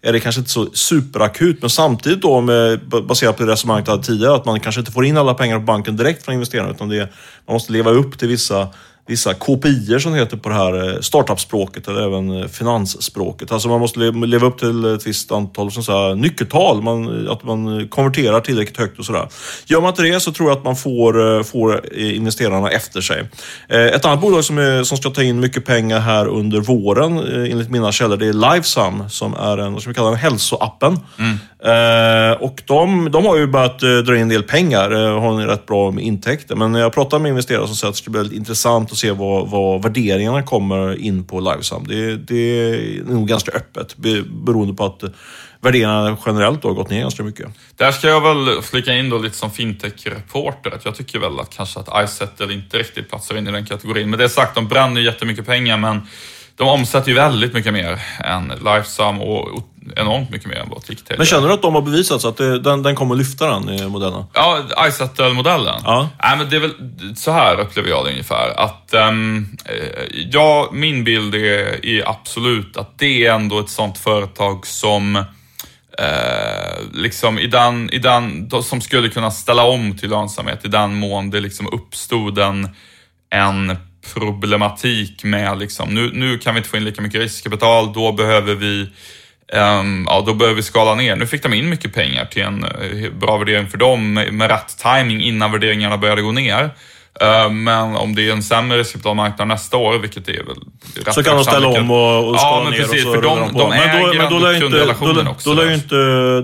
är 0.02 0.12
det 0.12 0.20
kanske 0.20 0.38
inte 0.38 0.50
så 0.50 0.66
superakut, 0.72 1.60
men 1.60 1.70
samtidigt 1.70 2.22
då 2.22 2.40
med, 2.40 2.80
baserat 3.08 3.36
på 3.36 3.44
det 3.44 3.52
resonemanget 3.52 3.86
jag 3.86 3.94
hade 3.94 4.06
tidigare, 4.06 4.34
att 4.34 4.44
man 4.44 4.60
kanske 4.60 4.80
inte 4.80 4.92
får 4.92 5.04
in 5.04 5.16
alla 5.16 5.34
pengar 5.34 5.58
på 5.58 5.64
banken 5.64 5.96
direkt 5.96 6.24
från 6.24 6.34
investerarna, 6.34 6.70
utan 6.70 6.88
det, 6.88 7.08
man 7.46 7.54
måste 7.54 7.72
leva 7.72 7.90
upp 7.90 8.18
till 8.18 8.28
vissa 8.28 8.68
vissa 9.06 9.34
KPIer 9.34 9.98
som 9.98 10.12
det 10.12 10.18
heter 10.18 10.36
på 10.36 10.48
det 10.48 10.54
här 10.54 10.88
eh, 10.88 11.00
startup-språket 11.00 11.88
eller 11.88 12.02
även 12.02 12.42
eh, 12.42 12.48
finansspråket. 12.48 13.52
Alltså 13.52 13.68
man 13.68 13.80
måste 13.80 14.00
leva 14.00 14.46
upp 14.46 14.58
till 14.58 14.84
ett 14.84 15.06
visst 15.06 15.32
antal 15.32 15.72
så 15.72 15.92
här, 15.92 16.14
nyckeltal, 16.14 16.82
man, 16.82 17.28
att 17.28 17.44
man 17.44 17.88
konverterar 17.88 18.40
tillräckligt 18.40 18.76
högt 18.76 18.98
och 18.98 19.04
sådär. 19.04 19.28
Gör 19.66 19.80
man 19.80 19.90
inte 19.90 20.02
det 20.02 20.20
så 20.20 20.32
tror 20.32 20.48
jag 20.48 20.58
att 20.58 20.64
man 20.64 20.76
får, 20.76 21.36
eh, 21.36 21.42
får 21.42 21.94
investerarna 21.96 22.70
efter 22.70 23.00
sig. 23.00 23.28
Ett 23.68 24.04
annat 24.04 24.20
bolag 24.20 24.44
som, 24.44 24.58
är, 24.58 24.84
som 24.84 24.98
ska 24.98 25.10
ta 25.10 25.22
in 25.22 25.40
mycket 25.40 25.64
pengar 25.64 26.00
här 26.00 26.26
under 26.28 26.60
våren, 26.60 27.18
enligt 27.18 27.70
mina 27.70 27.92
källor, 27.92 28.16
det 28.16 28.26
är 28.26 28.32
Livesum 28.32 29.08
som 29.08 29.34
är 29.34 29.58
en, 29.58 29.72
vad 29.72 29.82
ska 29.82 29.90
vi 29.90 29.94
kalla 29.94 30.10
den, 30.10 30.18
hälsoappen. 30.18 30.98
Mm. 31.18 31.38
Eh, 31.64 32.32
och 32.42 32.62
de, 32.66 33.10
de 33.10 33.26
har 33.26 33.36
ju 33.36 33.46
börjat 33.46 33.82
eh, 33.82 33.96
dra 33.96 34.16
in 34.16 34.22
en 34.22 34.28
del 34.28 34.42
pengar, 34.42 34.90
eh, 34.90 35.20
har 35.20 35.40
en 35.40 35.46
rätt 35.46 35.66
bra 35.66 35.90
med 35.90 36.04
intäkter. 36.04 36.56
Men 36.56 36.72
när 36.72 36.80
jag 36.80 36.92
pratar 36.92 37.18
med 37.18 37.28
investerare 37.28 37.66
som 37.66 37.76
säger 37.76 37.88
att 37.88 37.94
det 37.94 38.02
ska 38.02 38.10
bli 38.10 38.18
väldigt 38.18 38.38
intressant 38.38 38.92
att 38.92 38.98
se 38.98 39.10
vad, 39.10 39.50
vad 39.50 39.82
värderingarna 39.82 40.42
kommer 40.42 41.00
in 41.00 41.24
på 41.24 41.40
Livesum. 41.40 41.86
Det, 41.88 42.16
det 42.16 42.34
är 42.36 43.04
nog 43.04 43.28
ganska 43.28 43.52
öppet 43.52 43.96
beroende 44.46 44.74
på 44.74 44.84
att 44.84 45.02
eh, 45.02 45.10
värderingarna 45.60 46.16
generellt 46.26 46.62
då 46.62 46.68
har 46.68 46.74
gått 46.74 46.90
ner 46.90 47.00
ganska 47.00 47.22
mycket. 47.22 47.48
Där 47.76 47.92
ska 47.92 48.08
jag 48.08 48.20
väl 48.20 48.62
flika 48.62 48.94
in 48.94 49.10
då 49.10 49.18
lite 49.18 49.36
som 49.36 49.50
fintech-reporter, 49.50 50.70
att 50.70 50.84
jag 50.84 50.94
tycker 50.94 51.18
väl 51.18 51.40
att 51.40 51.50
kanske 51.50 51.80
att 51.80 52.04
iSettle 52.04 52.52
inte 52.52 52.78
riktigt 52.78 53.08
platsar 53.08 53.36
in 53.38 53.48
i 53.48 53.52
den 53.52 53.66
kategorin. 53.66 54.10
Men 54.10 54.18
det 54.18 54.24
är 54.24 54.28
sagt, 54.28 54.54
de 54.54 54.68
bränner 54.68 55.00
jättemycket 55.00 55.46
pengar, 55.46 55.76
men 55.76 56.00
de 56.60 56.68
omsätter 56.68 57.08
ju 57.08 57.14
väldigt 57.14 57.54
mycket 57.54 57.72
mer 57.72 58.00
än 58.24 58.48
Lifesum 58.48 59.20
och 59.20 59.68
enormt 59.96 60.30
mycket 60.30 60.48
mer 60.48 60.56
än 60.56 60.68
vad 60.68 60.82
TickTail 60.82 61.18
Men 61.18 61.26
känner 61.26 61.48
du 61.48 61.54
att 61.54 61.62
de 61.62 61.74
har 61.74 61.82
bevisat 61.82 62.20
så 62.20 62.28
att 62.28 62.36
det, 62.36 62.58
den, 62.58 62.82
den 62.82 62.96
kommer 62.96 63.14
lyfta 63.14 63.46
den 63.46 63.68
i 63.68 63.88
modellen? 63.88 64.24
Ja, 64.34 64.62
iSettle-modellen. 64.88 65.80
Ja. 65.84 66.08
Nej, 66.22 66.38
men 66.38 66.50
det 66.50 66.56
är 66.56 66.60
väl 66.60 66.72
så 67.16 67.30
här 67.30 67.60
upplever 67.60 67.88
jag 67.88 68.04
det 68.04 68.10
ungefär. 68.10 68.60
Att, 68.60 68.94
eh, 68.94 69.10
ja, 70.30 70.68
min 70.72 71.04
bild 71.04 71.34
är, 71.34 71.86
är 71.86 72.08
absolut 72.08 72.76
att 72.76 72.98
det 72.98 73.26
är 73.26 73.34
ändå 73.34 73.58
ett 73.58 73.70
sånt 73.70 73.98
företag 73.98 74.66
som 74.66 75.16
eh, 75.98 76.82
liksom 76.92 77.38
i 77.38 77.46
den, 77.46 77.90
i 77.90 77.98
den, 77.98 78.50
som 78.62 78.80
skulle 78.80 79.08
kunna 79.08 79.30
ställa 79.30 79.64
om 79.64 79.98
till 79.98 80.10
lönsamhet 80.10 80.64
i 80.64 80.68
den 80.68 80.94
mån 80.94 81.30
det 81.30 81.40
liksom 81.40 81.66
uppstod 81.72 82.38
en, 82.38 82.68
en 83.30 83.76
problematik 84.14 85.24
med 85.24 85.58
liksom, 85.58 85.88
nu, 85.88 86.10
nu 86.12 86.38
kan 86.38 86.54
vi 86.54 86.58
inte 86.58 86.70
få 86.70 86.76
in 86.76 86.84
lika 86.84 87.02
mycket 87.02 87.20
riskkapital, 87.20 87.92
då 87.92 88.12
behöver 88.12 88.54
vi 88.54 88.88
Ehm, 89.52 90.04
ja, 90.08 90.22
då 90.26 90.34
behöver 90.34 90.56
vi 90.56 90.62
skala 90.62 90.94
ner. 90.94 91.16
Nu 91.16 91.26
fick 91.26 91.42
de 91.42 91.54
in 91.54 91.68
mycket 91.68 91.94
pengar 91.94 92.24
till 92.24 92.42
en 92.42 92.64
eh, 92.64 93.12
bra 93.12 93.36
värdering 93.38 93.68
för 93.68 93.78
dem 93.78 94.12
med, 94.14 94.32
med 94.32 94.50
rätt 94.50 94.78
timing 94.78 95.20
innan 95.20 95.52
värderingarna 95.52 95.98
började 95.98 96.22
gå 96.22 96.32
ner. 96.32 96.70
Ehm, 97.20 97.64
men 97.64 97.96
om 97.96 98.14
det 98.14 98.28
är 98.28 98.32
en 98.32 98.42
sämre 98.42 98.78
riskkapitalmarknad 98.78 99.48
nästa 99.48 99.76
år, 99.76 99.98
vilket 99.98 100.28
är 100.28 100.32
väl 100.32 100.56
rätt 101.04 101.14
Så 101.14 101.22
kan 101.22 101.36
de 101.36 101.44
ställa 101.44 101.68
om 101.68 101.90
och, 101.90 102.28
och 102.28 102.40
skala 102.40 102.56
Ja, 102.56 102.62
men 102.64 102.72
ner 102.72 102.78
precis, 102.78 103.06
och 103.06 103.14
så 103.14 103.20
för 103.20 103.22
de, 103.22 103.52
på. 103.52 103.58
de 103.58 103.72
äger 103.72 104.18
men 104.18 104.30
då, 104.30 104.38
men 104.38 104.40
då 104.40 104.46
ändå 104.46 104.52
då, 104.52 104.60
kundrelationen 104.60 105.28
också. 105.28 105.50
då, 105.50 105.62
lär 105.62 105.68
ju 105.68 105.74
inte, 105.74 105.94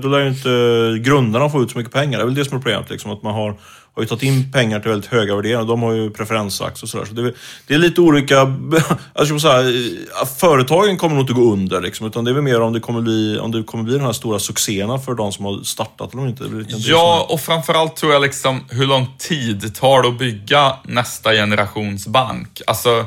då 0.03 0.09
lär 0.09 0.21
ju 0.21 0.29
inte 0.29 1.11
grundarna 1.11 1.49
få 1.49 1.63
ut 1.63 1.71
så 1.71 1.79
mycket 1.79 1.93
pengar. 1.93 2.19
Det 2.19 2.23
är 2.23 2.27
väl 2.27 2.35
det 2.35 2.45
som 2.45 2.59
är 2.59 2.63
problemet. 2.63 2.91
Liksom, 2.91 3.11
att 3.11 3.23
man 3.23 3.35
har, 3.35 3.57
har 3.97 4.03
ju 4.03 4.09
tagit 4.09 4.23
in 4.23 4.53
pengar 4.53 4.81
till 4.81 4.91
väldigt 4.91 5.11
höga 5.11 5.37
värderingar. 5.37 5.65
De 5.65 5.83
har 5.83 5.93
ju 5.93 6.11
preferensaktier 6.11 6.85
och 6.85 6.89
sådär. 6.89 7.05
Så 7.05 7.13
det, 7.15 7.23
är- 7.23 7.35
det 7.67 7.75
är 7.75 7.79
lite 7.79 8.01
olika... 8.01 8.55
Alltså, 9.13 9.39
så 9.39 9.49
här, 9.49 9.91
företagen 10.39 10.97
kommer 10.99 11.15
nog 11.15 11.23
inte 11.23 11.33
gå 11.33 11.53
under. 11.53 11.81
Liksom, 11.81 12.07
utan 12.07 12.25
det 12.25 12.31
är 12.31 12.33
väl 12.35 12.43
mer 12.43 12.61
om 12.61 12.73
det 12.73 12.81
kommer 12.81 13.01
bli, 13.01 13.39
om 13.39 13.53
det 13.53 13.63
kommer 13.63 13.85
bli 13.85 13.93
den 13.95 14.05
här 14.07 14.13
stora 14.13 14.39
succéerna 14.39 14.99
för 14.99 15.15
de 15.15 15.33
som 15.33 15.45
har 15.45 15.63
startat 15.63 16.15
eller 16.15 16.29
inte. 16.29 16.45
Ja, 16.77 17.27
och 17.31 17.41
framförallt 17.41 17.97
tror 17.97 18.13
jag 18.13 18.23
liksom 18.23 18.65
hur 18.71 18.87
lång 18.87 19.07
tid 19.19 19.75
tar 19.75 20.03
det 20.03 20.09
att 20.09 20.19
bygga 20.19 20.77
nästa 20.85 21.33
generations 21.33 22.07
bank? 22.07 22.61
Alltså, 22.67 23.07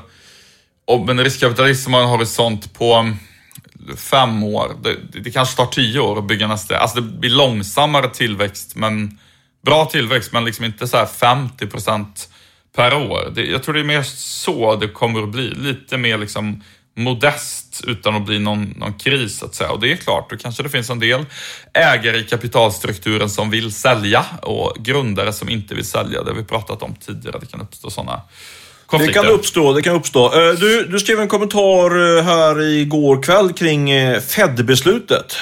om 0.85 1.09
en 1.09 1.23
riskkapitalist 1.23 1.83
som 1.83 1.93
har 1.93 2.01
en 2.01 2.09
horisont 2.09 2.73
på 2.73 2.93
mm, 2.93 3.15
fem 3.97 4.43
år, 4.43 4.71
det, 4.83 5.19
det 5.23 5.31
kanske 5.31 5.55
tar 5.55 5.65
tio 5.65 5.99
år 5.99 6.17
att 6.17 6.27
bygga 6.27 6.47
nästa. 6.47 6.77
Alltså 6.77 7.01
det 7.01 7.19
blir 7.19 7.29
långsammare 7.29 8.09
tillväxt, 8.09 8.75
men 8.75 9.19
bra 9.65 9.85
tillväxt, 9.85 10.33
men 10.33 10.45
liksom 10.45 10.65
inte 10.65 10.87
så 10.87 10.97
här 10.97 11.05
50 11.05 11.67
procent 11.67 12.29
per 12.75 12.93
år. 12.93 13.31
Det, 13.35 13.45
jag 13.45 13.63
tror 13.63 13.73
det 13.73 13.79
är 13.79 13.83
mer 13.83 14.03
så 14.03 14.75
det 14.75 14.87
kommer 14.87 15.23
att 15.23 15.29
bli. 15.29 15.49
Lite 15.49 15.97
mer 15.97 16.17
liksom 16.17 16.63
modest 16.95 17.83
utan 17.87 18.15
att 18.15 18.25
bli 18.25 18.39
någon, 18.39 18.63
någon 18.63 18.93
kris 18.93 19.37
så 19.37 19.45
att 19.45 19.55
säga. 19.55 19.71
Och 19.71 19.79
det 19.79 19.91
är 19.91 19.95
klart, 19.95 20.29
då 20.29 20.37
kanske 20.37 20.63
det 20.63 20.69
finns 20.69 20.89
en 20.89 20.99
del 20.99 21.25
ägare 21.73 22.17
i 22.17 22.23
kapitalstrukturen 22.23 23.29
som 23.29 23.49
vill 23.49 23.73
sälja 23.73 24.25
och 24.41 24.75
grundare 24.79 25.33
som 25.33 25.49
inte 25.49 25.75
vill 25.75 25.85
sälja. 25.85 26.23
Det 26.23 26.31
har 26.31 26.37
vi 26.37 26.43
pratat 26.43 26.83
om 26.83 26.95
tidigare, 26.95 27.39
det 27.39 27.45
kan 27.45 27.61
uppstå 27.61 27.89
sådana 27.89 28.21
konflikter. 28.89 29.21
Det 29.21 29.27
kan 29.27 29.35
uppstå, 29.35 29.73
det 29.73 29.81
kan 29.81 29.95
uppstå. 29.95 30.25
Eh, 30.25 30.53
Du, 30.53 30.85
du 30.85 30.99
skrev 30.99 31.19
en 31.19 31.27
kommentar 31.27 32.17
eh, 32.17 32.23
här 32.23 32.61
igår 32.61 33.23
kväll 33.23 33.53
kring 33.53 33.91
eh, 33.91 34.19
Fed-beslutet. 34.19 35.35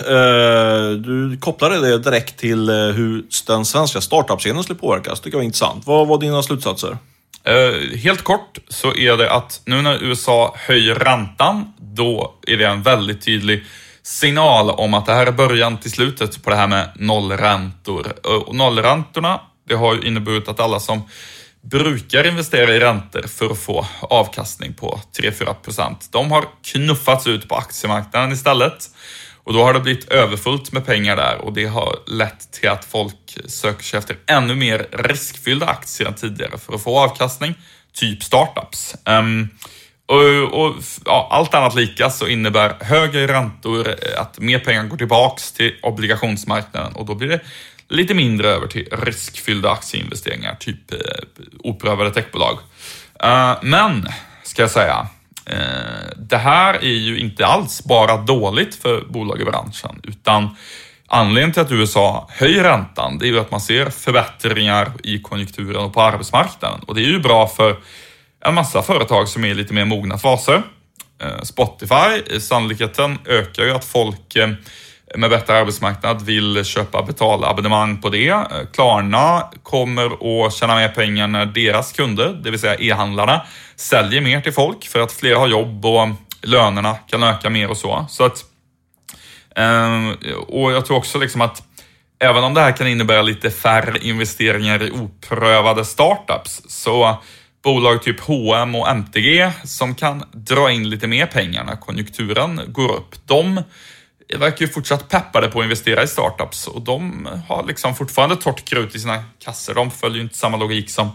Du 1.05 1.37
kopplade 1.39 1.79
det 1.79 1.97
direkt 1.97 2.37
till 2.39 2.69
hur 2.69 3.23
den 3.47 3.65
svenska 3.65 4.01
startup-scenen 4.01 4.63
skulle 4.63 4.79
påverkas. 4.79 5.19
Det 5.19 5.23
tycker 5.23 5.35
jag 5.35 5.39
var 5.39 5.45
intressant. 5.45 5.83
Vad 5.87 6.07
var 6.07 6.17
dina 6.17 6.43
slutsatser? 6.43 6.97
Helt 8.03 8.23
kort 8.23 8.57
så 8.69 8.95
är 8.95 9.17
det 9.17 9.31
att 9.31 9.61
nu 9.65 9.81
när 9.81 10.03
USA 10.03 10.55
höjer 10.57 10.95
räntan, 10.95 11.73
då 11.79 12.33
är 12.47 12.57
det 12.57 12.65
en 12.67 12.83
väldigt 12.83 13.25
tydlig 13.25 13.63
signal 14.03 14.69
om 14.69 14.93
att 14.93 15.05
det 15.05 15.13
här 15.13 15.25
är 15.25 15.31
början 15.31 15.77
till 15.77 15.91
slutet 15.91 16.43
på 16.43 16.49
det 16.49 16.55
här 16.55 16.67
med 16.67 16.89
nollräntor. 16.95 18.13
Och 18.27 18.55
nollräntorna, 18.55 19.41
det 19.67 19.75
har 19.75 19.95
ju 19.95 20.01
inneburit 20.01 20.47
att 20.47 20.59
alla 20.59 20.79
som 20.79 21.01
brukar 21.61 22.27
investera 22.27 22.75
i 22.75 22.79
räntor 22.79 23.21
för 23.21 23.49
att 23.51 23.59
få 23.59 23.87
avkastning 24.01 24.73
på 24.73 25.01
3-4 25.21 25.53
procent, 25.53 26.09
de 26.11 26.31
har 26.31 26.45
knuffats 26.63 27.27
ut 27.27 27.49
på 27.49 27.55
aktiemarknaden 27.55 28.31
istället. 28.31 28.89
Och 29.43 29.53
då 29.53 29.63
har 29.63 29.73
det 29.73 29.79
blivit 29.79 30.11
överfullt 30.11 30.71
med 30.71 30.85
pengar 30.85 31.15
där 31.15 31.37
och 31.37 31.53
det 31.53 31.65
har 31.65 31.99
lett 32.07 32.51
till 32.51 32.69
att 32.69 32.85
folk 32.85 33.37
söker 33.45 33.83
sig 33.83 33.97
efter 33.97 34.17
ännu 34.25 34.55
mer 34.55 34.87
riskfyllda 34.91 35.65
aktier 35.65 36.07
än 36.07 36.13
tidigare 36.13 36.57
för 36.57 36.73
att 36.73 36.83
få 36.83 36.99
avkastning, 36.99 37.53
typ 37.93 38.23
startups. 38.23 38.95
Um, 39.05 39.49
och, 40.07 40.65
och 40.65 40.75
ja, 41.05 41.27
allt 41.31 41.53
annat 41.53 41.75
lika 41.75 42.09
så 42.09 42.27
innebär 42.27 42.75
högre 42.79 43.27
räntor 43.27 43.87
eh, 43.87 44.21
att 44.21 44.39
mer 44.39 44.59
pengar 44.59 44.83
går 44.83 44.97
tillbaks 44.97 45.51
till 45.51 45.75
obligationsmarknaden 45.81 46.93
och 46.93 47.05
då 47.05 47.15
blir 47.15 47.27
det 47.27 47.39
lite 47.89 48.13
mindre 48.13 48.49
över 48.49 48.67
till 48.67 48.87
riskfyllda 48.91 49.71
aktieinvesteringar, 49.71 50.55
typ 50.59 50.93
eh, 50.93 50.99
oprövade 51.59 52.11
techbolag. 52.11 52.57
Eh, 53.23 53.57
men, 53.61 54.07
ska 54.43 54.61
jag 54.61 54.71
säga, 54.71 55.07
Eh, 55.49 56.09
det 56.17 56.37
här 56.37 56.73
är 56.73 56.97
ju 56.97 57.19
inte 57.19 57.45
alls 57.45 57.83
bara 57.83 58.17
dåligt 58.17 58.75
för 58.75 59.01
bolag 59.01 59.41
i 59.41 59.45
branschen, 59.45 59.99
utan 60.03 60.55
anledningen 61.07 61.51
till 61.51 61.61
att 61.61 61.71
USA 61.71 62.29
höjer 62.31 62.63
räntan, 62.63 63.17
det 63.17 63.25
är 63.25 63.27
ju 63.27 63.39
att 63.39 63.51
man 63.51 63.61
ser 63.61 63.89
förbättringar 63.89 64.91
i 65.03 65.19
konjunkturen 65.19 65.83
och 65.83 65.93
på 65.93 66.01
arbetsmarknaden. 66.01 66.79
Och 66.87 66.95
det 66.95 67.01
är 67.01 67.09
ju 67.09 67.19
bra 67.19 67.47
för 67.47 67.77
en 68.45 68.53
massa 68.53 68.81
företag 68.81 69.27
som 69.27 69.43
är 69.43 69.47
i 69.47 69.53
lite 69.53 69.73
mer 69.73 69.85
mogna 69.85 70.17
faser. 70.17 70.63
Eh, 71.21 71.41
Spotify, 71.43 72.39
sannolikheten 72.39 73.17
ökar 73.25 73.63
ju 73.63 73.71
att 73.71 73.85
folk 73.85 74.35
eh, 74.35 74.49
med 75.15 75.29
bättre 75.29 75.59
arbetsmarknad 75.59 76.21
vill 76.21 76.65
köpa 76.65 77.03
betalabonnemang 77.03 78.01
på 78.01 78.09
det. 78.09 78.35
Klarna 78.73 79.43
kommer 79.63 80.45
att 80.45 80.53
tjäna 80.53 80.75
mer 80.75 80.89
pengar 80.89 81.27
när 81.27 81.45
deras 81.45 81.91
kunder, 81.91 82.39
det 82.43 82.51
vill 82.51 82.59
säga 82.59 82.75
e-handlarna, 82.79 83.41
säljer 83.75 84.21
mer 84.21 84.41
till 84.41 84.53
folk 84.53 84.87
för 84.87 84.99
att 84.99 85.11
fler 85.11 85.35
har 85.35 85.47
jobb 85.47 85.85
och 85.85 86.07
lönerna 86.41 86.95
kan 86.95 87.23
öka 87.23 87.49
mer 87.49 87.69
och 87.69 87.77
så. 87.77 88.05
så 88.09 88.23
att, 88.23 88.45
ehm, 89.55 90.15
och 90.47 90.71
jag 90.71 90.85
tror 90.85 90.97
också 90.97 91.17
liksom 91.17 91.41
att 91.41 91.63
även 92.19 92.43
om 92.43 92.53
det 92.53 92.61
här 92.61 92.71
kan 92.71 92.87
innebära 92.87 93.21
lite 93.21 93.51
färre 93.51 93.99
investeringar 94.01 94.83
i 94.83 94.91
oprövade 94.91 95.85
startups, 95.85 96.61
så 96.67 97.17
bolag 97.63 98.03
typ 98.03 98.19
H&M 98.19 98.75
och 98.75 98.89
MTG 98.89 99.51
som 99.63 99.95
kan 99.95 100.23
dra 100.31 100.71
in 100.71 100.89
lite 100.89 101.07
mer 101.07 101.25
pengar 101.25 101.63
när 101.63 101.75
konjunkturen 101.75 102.61
går 102.67 102.95
upp, 102.95 103.15
de 103.25 103.61
verkar 104.35 104.65
ju 104.65 104.71
fortsatt 104.71 105.09
peppade 105.09 105.47
på 105.47 105.59
att 105.59 105.63
investera 105.63 106.03
i 106.03 106.07
startups 106.07 106.67
och 106.67 106.81
de 106.81 107.27
har 107.47 107.63
liksom 107.63 107.95
fortfarande 107.95 108.35
torrt 108.35 108.65
krut 108.65 108.95
i 108.95 108.99
sina 108.99 109.23
kassor. 109.39 109.73
De 109.73 109.91
följer 109.91 110.17
ju 110.17 110.23
inte 110.23 110.37
samma 110.37 110.57
logik 110.57 110.89
som 110.89 111.09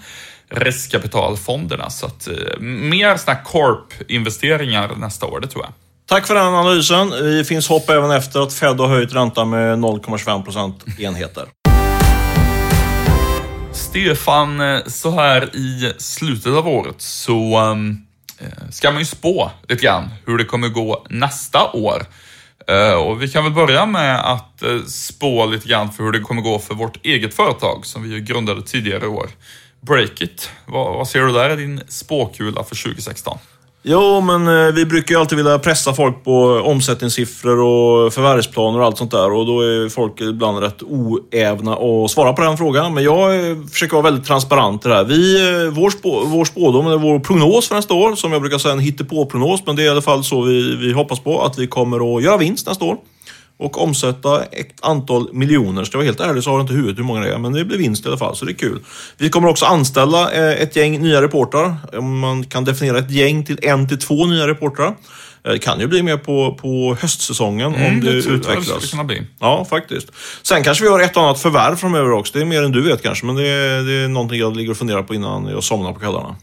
riskkapitalfonderna. 0.49 1.91
Så 1.91 2.07
att, 2.07 2.29
eh, 2.29 2.61
mer 2.61 3.17
sådana 3.17 3.41
corp-investeringar 3.45 4.97
nästa 4.97 5.27
år, 5.27 5.41
det 5.41 5.47
tror 5.47 5.65
jag. 5.65 5.73
Tack 6.07 6.27
för 6.27 6.35
den 6.35 6.45
analysen. 6.45 7.11
Det 7.11 7.45
finns 7.45 7.69
hopp 7.69 7.91
även 7.91 8.11
efter 8.11 8.41
att 8.41 8.55
Fed 8.55 8.81
har 8.81 8.89
höjt 8.89 9.15
räntan 9.15 9.51
med 9.51 9.79
0,25 9.79 10.45
procentenheter. 10.45 11.49
Stefan, 13.73 14.61
eh, 14.61 14.81
så 14.87 15.11
här 15.11 15.57
i 15.57 15.93
slutet 15.99 16.53
av 16.53 16.69
året 16.69 17.03
så 17.03 17.61
um, 17.61 18.07
ska 18.71 18.91
man 18.91 18.99
ju 18.99 19.05
spå 19.05 19.51
lite 19.69 19.85
grann 19.85 20.09
hur 20.27 20.39
det 20.39 20.45
kommer 20.45 20.69
gå 20.69 21.07
nästa 21.11 21.71
år. 21.73 22.07
Eh, 22.69 22.93
och 22.93 23.23
vi 23.23 23.29
kan 23.29 23.45
väl 23.45 23.53
börja 23.53 23.87
med 23.87 24.33
att 24.33 24.63
eh, 24.63 24.83
spå 24.87 25.47
lite 25.47 25.69
grann 25.69 25.93
för 25.93 26.05
hur 26.05 26.13
det 26.13 26.21
kommer 26.21 26.43
gå 26.43 26.59
för 26.59 26.75
vårt 26.75 27.07
eget 27.07 27.35
företag 27.35 27.87
som 27.87 28.03
vi 28.03 28.09
ju 28.09 28.21
grundade 28.21 28.63
tidigare 28.63 29.05
i 29.05 29.09
år. 29.09 29.31
Breakit. 29.81 30.51
Vad, 30.67 30.95
vad 30.95 31.09
ser 31.09 31.21
du 31.21 31.33
där 31.33 31.51
i 31.51 31.57
din 31.57 31.81
spåkula 31.89 32.65
för 32.65 32.83
2016? 32.83 33.39
Jo, 33.85 34.21
men 34.21 34.49
eh, 34.49 34.73
vi 34.75 34.87
brukar 34.87 35.15
ju 35.15 35.21
alltid 35.21 35.37
vilja 35.37 35.59
pressa 35.59 35.95
folk 35.95 36.25
på 36.25 36.45
omsättningssiffror 36.65 37.59
och 37.59 38.13
förvärvsplaner 38.13 38.79
och 38.79 38.87
allt 38.87 38.99
sånt 38.99 39.11
där. 39.11 39.33
Och 39.33 39.47
då 39.47 39.61
är 39.61 39.89
folk 39.89 40.21
ibland 40.21 40.59
rätt 40.59 40.83
oävna 40.83 41.73
att 41.73 42.11
svara 42.11 42.33
på 42.33 42.43
den 42.43 42.57
frågan. 42.57 42.95
Men 42.95 43.05
jag 43.05 43.51
eh, 43.51 43.57
försöker 43.73 43.93
vara 43.93 44.03
väldigt 44.03 44.27
transparent 44.27 44.87
i 44.87 44.89
det 44.89 44.95
här. 44.95 45.05
Vi, 45.05 45.51
eh, 45.51 45.71
vår, 45.71 45.91
spå, 45.91 46.25
vår 46.27 46.45
spådom, 46.45 46.87
eller 46.87 46.99
vår 46.99 47.19
prognos 47.19 47.69
för 47.69 47.75
nästa 47.75 47.95
år, 47.95 48.15
som 48.15 48.33
jag 48.33 48.41
brukar 48.41 48.59
säga 48.59 48.73
en 48.73 48.81
hittepå-prognos, 48.81 49.63
men 49.67 49.77
det 49.77 49.83
är 49.83 49.87
i 49.87 49.89
alla 49.89 50.03
fall 50.03 50.25
så 50.25 50.43
vi, 50.43 50.77
vi 50.77 50.93
hoppas 50.93 51.21
på, 51.21 51.43
att 51.43 51.59
vi 51.59 51.67
kommer 51.67 52.17
att 52.17 52.23
göra 52.23 52.37
vinst 52.37 52.67
nästa 52.67 52.85
år 52.85 52.97
och 53.63 53.83
omsätta 53.83 54.45
ett 54.45 54.75
antal 54.81 55.33
miljoner. 55.33 55.85
Ska 55.85 55.95
jag 55.95 55.99
vara 55.99 56.07
helt 56.07 56.21
ärlig 56.21 56.45
så 56.45 56.51
har 56.51 56.59
jag 56.59 56.65
inte 56.65 56.75
huvudet 56.75 56.99
hur 56.99 57.05
många 57.05 57.21
det 57.21 57.35
är, 57.35 57.39
men 57.39 57.53
det 57.53 57.65
blir 57.65 57.79
vinst 57.79 58.05
i 58.05 58.09
alla 58.09 58.19
fall, 58.19 58.37
så 58.37 58.45
det 58.45 58.53
är 58.53 58.55
kul. 58.55 58.81
Vi 59.19 59.29
kommer 59.29 59.49
också 59.49 59.65
anställa 59.65 60.33
eh, 60.33 60.63
ett 60.63 60.77
gäng 60.77 61.03
nya 61.03 61.23
reportrar. 61.23 62.01
Man 62.01 62.45
kan 62.45 62.65
definiera 62.65 62.99
ett 62.99 63.11
gäng 63.11 63.45
till 63.45 63.59
en 63.63 63.89
till 63.89 63.99
två 63.99 64.27
nya 64.27 64.47
reportrar. 64.47 64.95
Det 65.43 65.59
kan 65.59 65.81
ju 65.81 65.87
bli 65.87 66.03
mer 66.03 66.17
på, 66.17 66.59
på 66.61 66.97
höstsäsongen 67.01 67.75
mm, 67.75 67.93
om 67.93 68.01
det, 68.01 68.13
det 68.13 68.29
utvecklas. 68.29 68.83
Det 68.83 68.91
kunna 68.91 69.05
bli. 69.05 69.23
Ja, 69.41 69.67
faktiskt. 69.71 70.09
Sen 70.43 70.65
kanske 70.65 70.85
vi 70.85 70.91
har 70.91 71.01
ett 71.01 71.17
annat 71.17 71.41
förvärv 71.41 71.77
framöver 71.77 72.13
också. 72.13 72.33
Det 72.33 72.41
är 72.41 72.45
mer 72.45 72.63
än 72.63 72.73
du 72.73 72.83
vet 72.83 73.03
kanske, 73.03 73.27
men 73.27 73.37
det 73.37 73.49
är, 73.49 73.83
det 73.83 73.93
är 73.93 74.09
någonting 74.09 74.39
jag 74.39 74.57
ligger 74.57 74.71
och 74.71 74.77
funderar 74.77 75.03
på 75.03 75.15
innan 75.15 75.47
jag 75.47 75.65
somnar 75.65 75.93
på 75.93 76.01
kvällarna. 76.01 76.37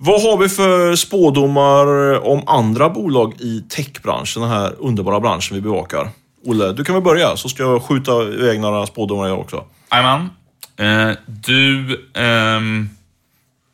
Vad 0.00 0.22
har 0.22 0.38
vi 0.38 0.48
för 0.48 0.96
spådomar 0.96 1.86
om 2.26 2.42
andra 2.46 2.88
bolag 2.88 3.34
i 3.40 3.60
techbranschen, 3.60 4.42
den 4.42 4.50
här 4.50 4.74
underbara 4.78 5.20
branschen 5.20 5.54
vi 5.56 5.60
bevakar? 5.60 6.10
Olle, 6.48 6.72
du 6.72 6.84
kan 6.84 6.94
väl 6.94 7.04
börja 7.04 7.36
så 7.36 7.48
ska 7.48 7.62
jag 7.62 7.82
skjuta 7.82 8.22
iväg 8.22 8.60
några 8.60 8.86
spådomar 8.86 9.28
jag 9.28 9.40
också. 9.40 9.64
Jajamän. 9.92 10.30
Eh, 10.76 11.16
du, 11.26 12.00
ehm, 12.14 12.88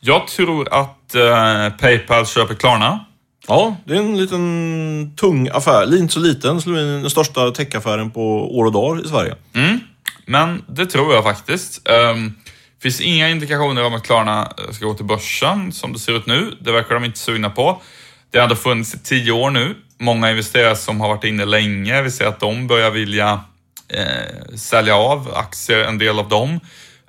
jag 0.00 0.26
tror 0.26 0.74
att 0.74 1.14
eh, 1.14 1.68
Paypal 1.80 2.26
köper 2.26 2.54
Klarna. 2.54 3.04
Ja, 3.48 3.76
det 3.84 3.94
är 3.94 3.98
en 3.98 4.18
liten 4.18 5.12
tung 5.16 5.48
affär. 5.52 5.98
Inte 5.98 6.14
så 6.14 6.20
liten, 6.20 6.58
det 6.58 7.00
den 7.00 7.10
största 7.10 7.50
techaffären 7.50 8.10
på 8.10 8.56
år 8.58 8.64
och 8.64 8.72
dag 8.72 9.00
i 9.04 9.08
Sverige. 9.08 9.34
Mm. 9.52 9.80
Men 10.26 10.62
det 10.68 10.86
tror 10.86 11.14
jag 11.14 11.24
faktiskt. 11.24 11.88
Um, 12.12 12.34
finns 12.82 13.00
inga 13.00 13.28
indikationer 13.28 13.84
om 13.84 13.94
att 13.94 14.02
Klarna 14.02 14.52
ska 14.72 14.86
gå 14.86 14.94
till 14.94 15.04
börsen 15.04 15.72
som 15.72 15.92
det 15.92 15.98
ser 15.98 16.16
ut 16.16 16.26
nu. 16.26 16.56
Det 16.60 16.72
verkar 16.72 16.94
de 16.94 17.04
inte 17.04 17.18
sugna 17.18 17.50
på. 17.50 17.82
Det 18.30 18.38
har 18.38 18.42
ändå 18.42 18.56
funnits 18.56 18.94
i 18.94 18.98
tio 18.98 19.32
år 19.32 19.50
nu 19.50 19.74
många 20.04 20.30
investerare 20.30 20.76
som 20.76 21.00
har 21.00 21.08
varit 21.08 21.24
inne 21.24 21.44
länge, 21.44 22.02
vi 22.02 22.10
ser 22.10 22.26
att 22.26 22.40
de 22.40 22.66
börjar 22.66 22.90
vilja 22.90 23.40
eh, 23.88 24.56
sälja 24.56 24.96
av 24.96 25.34
aktier, 25.34 25.78
en 25.78 25.98
del 25.98 26.18
av 26.18 26.28
dem. 26.28 26.60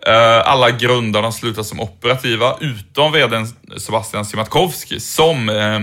Eh, 0.08 0.48
alla 0.48 0.72
grundarna 0.72 1.32
slutar 1.32 1.64
som 1.64 1.80
operativa, 1.80 2.58
utom 2.60 3.12
vdn 3.12 3.48
Sebastian 3.78 4.26
Siemiatkowski 4.26 5.00
som 5.00 5.50
eh, 5.50 5.80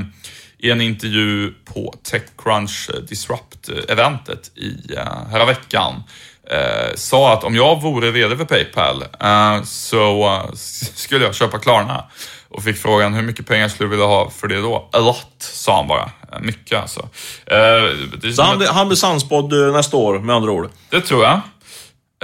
i 0.63 0.71
en 0.71 0.81
intervju 0.81 1.55
på 1.65 1.95
Techcrunch 2.03 2.91
Disrupt-eventet 3.09 4.51
i 4.55 4.95
eh, 4.95 5.03
uh, 5.03 5.31
förra 5.31 5.45
veckan 5.45 6.03
eh, 6.51 6.95
sa 6.95 7.33
att 7.33 7.45
om 7.45 7.55
jag 7.55 7.83
vore 7.83 8.11
VD 8.11 8.37
för 8.37 8.45
Paypal 8.45 9.05
eh, 9.21 9.63
så 9.63 10.29
uh, 10.29 10.53
skulle 10.95 11.25
jag 11.25 11.35
köpa 11.35 11.59
Klarna. 11.59 12.05
Och 12.53 12.63
fick 12.63 12.77
frågan 12.77 13.15
hur 13.15 13.23
mycket 13.23 13.47
pengar 13.47 13.69
skulle 13.69 13.87
du 13.87 13.91
vilja 13.91 14.07
ha 14.07 14.31
för 14.31 14.49
det 14.49 14.61
då? 14.61 14.89
A 14.93 14.99
lot, 14.99 15.37
sa 15.39 15.77
han 15.77 15.89
bara. 15.89 16.11
Mycket 16.41 16.81
alltså. 16.81 17.01
Uh, 17.01 18.31
så 18.33 18.43
han, 18.43 18.63
han 18.67 18.89
blir 18.89 18.97
sannspådd 18.97 19.53
eh, 19.53 19.73
nästa 19.73 19.97
år 19.97 20.19
med 20.19 20.37
andra 20.37 20.51
ord? 20.51 20.71
Det 20.91 21.01
tror 21.01 21.25
jag. 21.25 21.41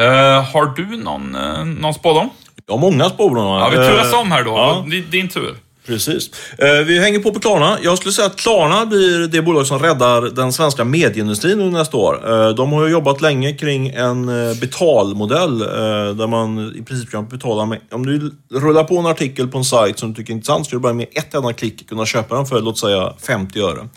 Uh, 0.01 0.43
har 0.53 0.67
du 0.77 0.97
någon, 0.97 1.37
uh, 1.37 1.64
någon 1.64 1.95
spådom? 1.95 2.31
Ja, 2.67 2.77
många 2.77 3.09
spådomar. 3.09 3.61
Ja, 3.61 3.69
vi 3.69 3.77
turas 3.77 4.12
om 4.12 4.33
här 4.33 4.45
då. 4.45 4.51
Ja. 4.51 4.85
Din 5.11 5.29
tur. 5.29 5.57
Precis. 5.88 6.31
Eh, 6.59 6.85
vi 6.87 6.98
hänger 6.98 7.18
på 7.18 7.33
på 7.33 7.40
Klarna. 7.40 7.79
Jag 7.83 7.98
skulle 7.98 8.12
säga 8.12 8.27
att 8.27 8.37
Klarna 8.37 8.87
blir 8.87 9.29
det 9.29 9.42
bolag 9.42 9.66
som 9.66 9.79
räddar 9.79 10.22
den 10.22 10.53
svenska 10.53 10.85
medieindustrin 10.85 11.61
under 11.61 11.79
nästa 11.79 11.96
år. 11.96 12.31
Eh, 12.33 12.48
de 12.48 12.72
har 12.72 12.87
ju 12.87 12.92
jobbat 12.92 13.20
länge 13.20 13.53
kring 13.53 13.88
en 13.88 14.29
eh, 14.29 14.57
betalmodell 14.61 15.59
där 15.59 16.27
man 16.27 16.77
i 16.77 16.83
princip 16.83 17.11
kan 17.11 17.29
betala 17.29 17.64
med... 17.64 17.79
Om 17.90 18.07
du 18.07 18.33
rullar 18.51 18.85
på 18.85 18.98
en 18.98 19.07
artikel 19.07 19.48
på 19.48 19.59
en 19.59 19.64
sajt 19.64 19.98
som 19.98 20.09
du 20.09 20.14
tycker 20.14 20.33
är 20.33 20.35
intressant 20.35 20.64
så 20.64 20.68
ska 20.68 20.77
du 20.77 20.81
bara 20.81 20.92
med 20.92 21.07
ett 21.12 21.35
enda 21.35 21.53
klick 21.53 21.88
kunna 21.88 22.07
köpa 22.07 22.37
den 22.37 22.46
för 22.46 22.61
låt 22.61 22.79
säga 22.79 23.12
50 23.27 23.61
öre. 23.61 23.88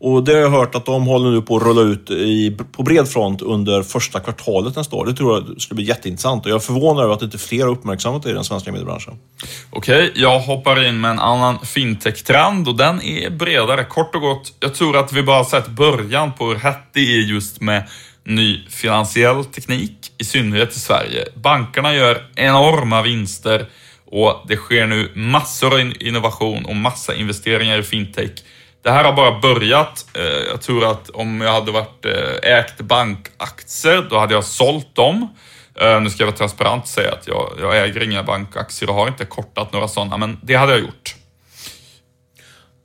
Och 0.00 0.24
det 0.24 0.32
har 0.32 0.40
jag 0.40 0.50
hört 0.50 0.74
att 0.74 0.86
de 0.86 1.06
håller 1.06 1.30
nu 1.30 1.42
på 1.42 1.56
att 1.56 1.62
rulla 1.62 1.80
ut 1.80 2.10
i, 2.10 2.58
på 2.72 2.82
bred 2.82 3.08
front 3.08 3.42
under 3.42 3.82
första 3.82 4.20
kvartalet 4.20 4.76
nästa 4.76 4.96
år. 4.96 5.06
Det 5.06 5.14
tror 5.14 5.34
jag 5.34 5.62
skulle 5.62 5.76
bli 5.76 5.84
jätteintressant 5.84 6.44
och 6.44 6.50
jag 6.50 6.56
är 6.56 6.60
förvånad 6.60 7.04
över 7.04 7.14
att 7.14 7.22
inte 7.22 7.38
fler 7.38 7.64
har 7.64 7.72
uppmärksammat 7.72 8.22
det 8.22 8.30
i 8.30 8.32
den 8.32 8.44
svenska 8.44 8.72
mediebranschen. 8.72 9.14
Okej, 9.70 10.08
okay, 10.08 10.22
jag 10.22 10.40
hoppar 10.40 10.88
in 10.88 11.00
med 11.00 11.10
en 11.10 11.18
annan 11.18 11.39
fintech-trend 11.64 12.68
och 12.68 12.76
den 12.76 13.02
är 13.02 13.30
bredare. 13.30 13.84
Kort 13.84 14.14
och 14.14 14.20
gott, 14.20 14.52
jag 14.60 14.74
tror 14.74 14.96
att 14.96 15.12
vi 15.12 15.22
bara 15.22 15.44
sett 15.44 15.68
början 15.68 16.32
på 16.32 16.46
hur 16.46 16.56
hett 16.56 16.88
det 16.92 17.00
är 17.00 17.20
just 17.20 17.60
med 17.60 17.88
ny 18.24 18.66
finansiell 18.68 19.44
teknik, 19.44 20.12
i 20.18 20.24
synnerhet 20.24 20.76
i 20.76 20.80
Sverige. 20.80 21.24
Bankerna 21.34 21.94
gör 21.94 22.22
enorma 22.34 23.02
vinster 23.02 23.66
och 24.06 24.44
det 24.48 24.56
sker 24.56 24.86
nu 24.86 25.12
massor 25.14 25.74
av 25.74 25.92
innovation 26.00 26.64
och 26.64 26.76
massa 26.76 27.14
investeringar 27.14 27.78
i 27.78 27.82
fintech. 27.82 28.30
Det 28.82 28.90
här 28.90 29.04
har 29.04 29.12
bara 29.12 29.40
börjat. 29.40 30.06
Eh, 30.14 30.22
jag 30.22 30.62
tror 30.62 30.90
att 30.90 31.10
om 31.10 31.40
jag 31.40 31.52
hade 31.52 31.72
varit 31.72 32.04
eh, 32.04 32.52
ägt 32.58 32.80
bankaktier, 32.80 34.06
då 34.10 34.18
hade 34.18 34.34
jag 34.34 34.44
sålt 34.44 34.94
dem. 34.94 35.28
Eh, 35.80 36.00
nu 36.00 36.10
ska 36.10 36.22
jag 36.22 36.26
vara 36.26 36.36
transparent 36.36 36.82
och 36.82 36.88
säga 36.88 37.12
att 37.12 37.26
jag, 37.26 37.52
jag 37.60 37.84
äger 37.84 38.02
inga 38.02 38.22
bankaktier 38.22 38.90
och 38.90 38.96
har 38.96 39.08
inte 39.08 39.24
kortat 39.24 39.72
några 39.72 39.88
sådana, 39.88 40.16
men 40.16 40.38
det 40.42 40.54
hade 40.54 40.72
jag 40.72 40.80
gjort. 40.80 41.14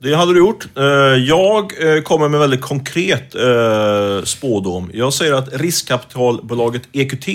Det 0.06 0.16
hade 0.16 0.32
du 0.32 0.38
gjort. 0.38 0.66
Eh, 0.76 0.84
jag 1.24 1.96
eh, 1.96 2.02
kommer 2.02 2.28
med 2.28 2.40
väldigt 2.40 2.60
konkret 2.60 3.34
eh, 3.34 4.24
spådom. 4.24 4.90
Jag 4.94 5.12
säger 5.12 5.32
att 5.32 5.48
riskkapitalbolaget 5.60 6.82
EQT 6.92 7.26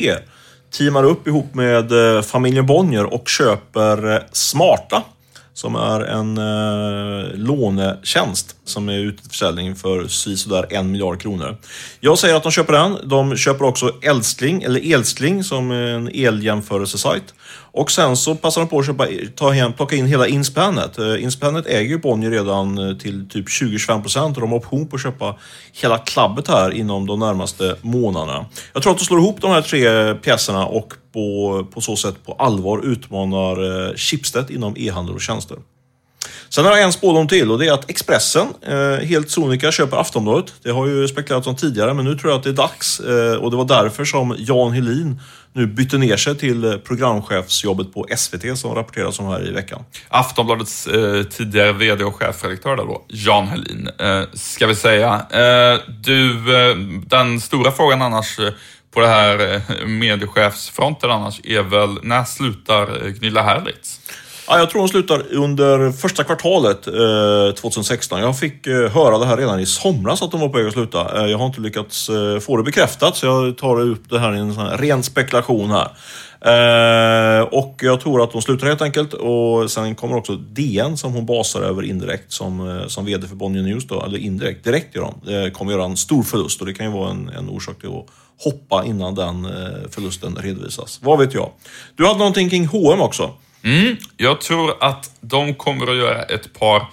teamar 0.77 1.03
upp 1.03 1.27
ihop 1.27 1.53
med 1.53 1.91
familjen 2.25 2.65
Bonnier 2.65 3.13
och 3.13 3.29
köper 3.29 4.23
Smarta 4.31 5.03
som 5.53 5.75
är 5.75 6.01
en 6.01 6.37
eh, 6.37 7.35
lånetjänst 7.35 8.55
som 8.65 8.89
är 8.89 8.97
ute 8.97 9.21
till 9.21 9.31
försäljning 9.31 9.75
för 9.75 10.07
sådär 10.07 10.65
en 10.69 10.91
miljard 10.91 11.21
kronor. 11.21 11.57
Jag 11.99 12.19
säger 12.19 12.35
att 12.35 12.43
de 12.43 12.51
köper 12.51 12.73
den. 12.73 12.97
De 13.03 13.37
köper 13.37 13.65
också 13.65 13.95
Älskling, 14.01 14.63
eller 14.63 14.93
Elskling, 14.93 15.43
som 15.43 15.71
är 15.71 15.87
en 15.87 16.09
eljämförelsesajt. 16.13 17.33
Och 17.73 17.91
sen 17.91 18.17
så 18.17 18.35
passar 18.35 18.61
de 18.61 18.67
på 18.67 18.79
att 18.79 18.85
köpa, 18.85 19.07
ta 19.35 19.49
hem, 19.49 19.73
plocka 19.73 19.95
in 19.95 20.05
hela 20.05 20.27
Inspanet. 20.27 20.99
Uh, 20.99 21.07
eh, 21.07 21.23
Inspanet 21.23 21.67
äger 21.67 21.97
Bonnier 21.97 22.31
redan 22.31 22.77
eh, 22.77 22.97
till 22.97 23.29
typ 23.29 23.47
20-25% 23.47 24.35
och 24.35 24.41
de 24.41 24.51
har 24.51 24.57
option 24.57 24.87
på 24.87 24.95
att 24.95 25.01
köpa 25.01 25.35
hela 25.73 25.97
klabbet 25.97 26.47
här 26.47 26.71
inom 26.71 27.07
de 27.07 27.19
närmaste 27.19 27.75
månaderna. 27.81 28.45
Jag 28.73 28.83
tror 28.83 28.93
att 28.93 28.99
de 28.99 29.05
slår 29.05 29.19
ihop 29.19 29.41
de 29.41 29.51
här 29.51 29.61
tre 29.61 30.13
pjäserna 30.15 30.65
och 30.65 30.93
på, 31.13 31.67
på 31.73 31.81
så 31.81 31.95
sätt 31.95 32.15
på 32.25 32.33
allvar 32.33 32.85
utmanar 32.85 33.87
eh, 33.89 33.95
Schibsted 33.95 34.51
inom 34.51 34.73
e-handel 34.77 35.15
och 35.15 35.21
tjänster. 35.21 35.57
Sen 36.49 36.65
har 36.65 36.71
jag 36.71 36.81
en 36.81 36.93
spådom 36.93 37.27
till 37.27 37.51
och 37.51 37.59
det 37.59 37.67
är 37.67 37.73
att 37.73 37.89
Expressen 37.89 38.47
eh, 38.61 39.05
helt 39.05 39.29
sonika 39.29 39.71
köper 39.71 39.97
Aftonbladet. 39.97 40.53
Det 40.63 40.71
har 40.71 40.87
ju 40.87 41.07
spekulerats 41.07 41.47
om 41.47 41.55
tidigare 41.55 41.93
men 41.93 42.05
nu 42.05 42.15
tror 42.15 42.31
jag 42.31 42.37
att 42.37 42.43
det 42.43 42.49
är 42.49 42.53
dags 42.53 42.99
eh, 42.99 43.35
och 43.35 43.51
det 43.51 43.57
var 43.57 43.65
därför 43.65 44.05
som 44.05 44.35
Jan 44.37 44.71
Helin 44.71 45.19
nu 45.53 45.67
bytte 45.67 45.97
ner 45.97 46.17
sig 46.17 46.37
till 46.37 46.63
eh, 46.63 46.77
programchefsjobbet 46.77 47.93
på 47.93 48.07
SVT 48.17 48.57
som 48.57 48.75
rapporteras 48.75 49.19
om 49.19 49.25
här 49.25 49.47
i 49.47 49.51
veckan. 49.51 49.83
Aftonbladets 50.09 50.87
eh, 50.87 51.23
tidigare 51.23 51.71
VD 51.73 52.03
och 52.03 52.15
chefredaktör 52.15 52.75
där 52.75 52.85
då, 52.85 53.05
Jan 53.07 53.47
Helin, 53.47 53.89
eh, 53.99 54.23
ska 54.33 54.67
vi 54.67 54.75
säga. 54.75 55.25
Eh, 55.31 55.79
du, 55.87 56.55
eh, 56.55 56.75
den 57.05 57.41
stora 57.41 57.71
frågan 57.71 58.01
annars 58.01 58.39
eh, 58.39 58.53
på 58.93 58.99
det 58.99 59.07
här 59.07 59.53
eh, 59.53 59.87
mediechefsfronten 59.87 61.11
annars 61.11 61.41
är 61.43 61.61
väl, 61.61 61.97
när 62.03 62.23
slutar 62.23 63.09
Gnilla 63.09 63.41
Herlitz? 63.41 63.99
Ja, 64.51 64.59
jag 64.59 64.69
tror 64.69 64.79
hon 64.79 64.89
slutar 64.89 65.33
under 65.33 65.91
första 65.91 66.23
kvartalet 66.23 66.87
eh, 66.87 67.55
2016. 67.61 68.19
Jag 68.19 68.39
fick 68.39 68.67
eh, 68.67 68.89
höra 68.89 69.17
det 69.17 69.25
här 69.25 69.37
redan 69.37 69.59
i 69.59 69.65
somras 69.65 70.21
att 70.21 70.31
de 70.31 70.39
var 70.39 70.49
på 70.49 70.57
väg 70.57 70.67
att 70.67 70.73
sluta. 70.73 71.21
Eh, 71.21 71.31
jag 71.31 71.37
har 71.37 71.45
inte 71.45 71.61
lyckats 71.61 72.09
eh, 72.09 72.39
få 72.39 72.57
det 72.57 72.63
bekräftat 72.63 73.15
så 73.15 73.25
jag 73.25 73.57
tar 73.57 73.81
upp 73.81 74.09
det 74.09 74.19
här 74.19 74.35
i 74.35 74.39
en 74.39 74.53
sån 74.53 74.65
här 74.65 74.77
ren 74.77 75.03
spekulation 75.03 75.71
här. 75.71 75.87
Eh, 76.41 77.43
och 77.43 77.79
jag 77.81 78.01
tror 78.01 78.23
att 78.23 78.31
de 78.31 78.41
slutar 78.41 78.67
helt 78.67 78.81
enkelt 78.81 79.13
och 79.13 79.71
sen 79.71 79.95
kommer 79.95 80.17
också 80.17 80.35
DN 80.35 80.97
som 80.97 81.13
hon 81.13 81.25
basar 81.25 81.61
över 81.61 81.83
indirekt 81.83 82.31
som, 82.31 82.69
eh, 82.69 82.87
som 82.87 83.05
VD 83.05 83.27
för 83.27 83.35
Bonnier 83.35 83.63
News 83.63 83.87
då, 83.87 84.03
eller 84.03 84.17
indirekt, 84.17 84.63
direkt 84.63 84.95
gör 84.95 85.13
de, 85.23 85.33
eh, 85.33 85.51
kommer 85.51 85.71
göra 85.71 85.85
en 85.85 85.97
stor 85.97 86.23
förlust 86.23 86.61
och 86.61 86.67
det 86.67 86.73
kan 86.73 86.85
ju 86.85 86.91
vara 86.91 87.09
en, 87.09 87.29
en 87.29 87.49
orsak 87.49 87.79
till 87.79 87.89
att 87.89 88.05
hoppa 88.43 88.85
innan 88.85 89.15
den 89.15 89.45
eh, 89.45 89.89
förlusten 89.91 90.35
redovisas. 90.35 90.99
Vad 91.01 91.19
vet 91.19 91.33
jag? 91.33 91.49
Du 91.95 92.05
hade 92.05 92.19
någonting 92.19 92.49
kring 92.49 92.65
H&M 92.65 93.01
också? 93.01 93.31
Mm, 93.63 93.97
jag 94.17 94.41
tror 94.41 94.83
att 94.83 95.11
de 95.21 95.53
kommer 95.53 95.87
att 95.91 95.97
göra 95.97 96.23
ett 96.23 96.53
par 96.53 96.85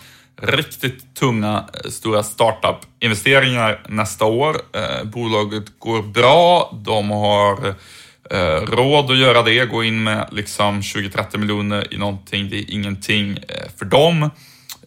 riktigt 0.42 1.14
tunga, 1.14 1.64
eh, 1.74 1.90
stora 1.90 2.22
startup-investeringar 2.22 3.80
nästa 3.88 4.24
år. 4.24 4.56
Eh, 4.74 5.04
bolaget 5.04 5.78
går 5.78 6.02
bra, 6.02 6.78
de 6.84 7.10
har 7.10 7.74
eh, 8.30 8.60
råd 8.62 9.10
att 9.10 9.18
göra 9.18 9.42
det, 9.42 9.66
gå 9.66 9.84
in 9.84 10.04
med 10.04 10.28
liksom 10.32 10.80
20-30 10.80 11.38
miljoner 11.38 11.94
i 11.94 11.98
någonting, 11.98 12.50
det 12.50 12.56
är 12.56 12.70
ingenting 12.70 13.38
eh, 13.48 13.68
för 13.78 13.84
dem. 13.84 14.30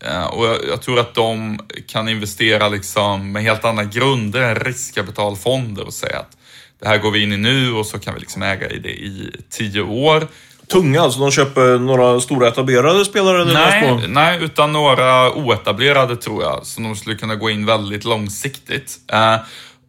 Eh, 0.02 0.26
och 0.26 0.46
jag, 0.70 0.82
tror 0.82 1.00
att 1.00 1.14
de 1.14 1.60
kan 1.88 2.10
investera 2.10 2.70
liksom 2.70 3.32
med 3.32 3.44
helt 3.44 3.66
andra 3.66 3.84
grunder 3.84 4.42
än 4.42 4.56
riskkapitalfonder 4.56 5.86
och 5.86 5.94
säga 5.94 6.20
att 6.20 6.38
det 6.80 6.88
här 6.88 6.98
går 6.98 7.12
vi 7.12 7.24
in 7.24 7.34
i 7.34 7.38
nu 7.38 7.74
och 7.74 7.86
så 7.86 8.00
kan 8.00 8.14
vi 8.14 8.20
liksom 8.20 8.44
äga 8.44 8.70
i 8.70 8.80
det 8.80 8.90
i 8.90 9.32
tio 9.50 9.82
år 9.82 10.28
tunga? 10.68 11.02
Alltså 11.02 11.20
de 11.20 11.32
köper 11.32 11.80
några 11.80 12.20
stora 12.20 12.48
etablerade 12.48 13.06
spelare? 13.06 13.46
Nej, 13.46 14.08
nej, 14.08 14.44
utan 14.44 14.74
några 14.74 15.34
oetablerade 15.34 16.16
tror 16.16 16.44
jag. 16.44 16.66
Som 16.66 16.84
de 16.84 16.96
skulle 16.96 17.16
kunna 17.16 17.36
gå 17.36 17.50
in 17.50 17.66
väldigt 17.66 18.06
långsiktigt. 18.06 18.98
Eh, 19.14 19.36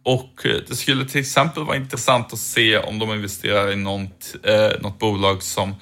och 0.05 0.45
det 0.67 0.75
skulle 0.75 1.05
till 1.05 1.21
exempel 1.21 1.63
vara 1.63 1.77
intressant 1.77 2.33
att 2.33 2.39
se 2.39 2.77
om 2.77 2.99
de 2.99 3.11
investerar 3.11 3.71
i 3.71 3.75
något, 3.75 4.35
eh, 4.43 4.81
något 4.81 4.99
bolag 4.99 5.43
som 5.43 5.75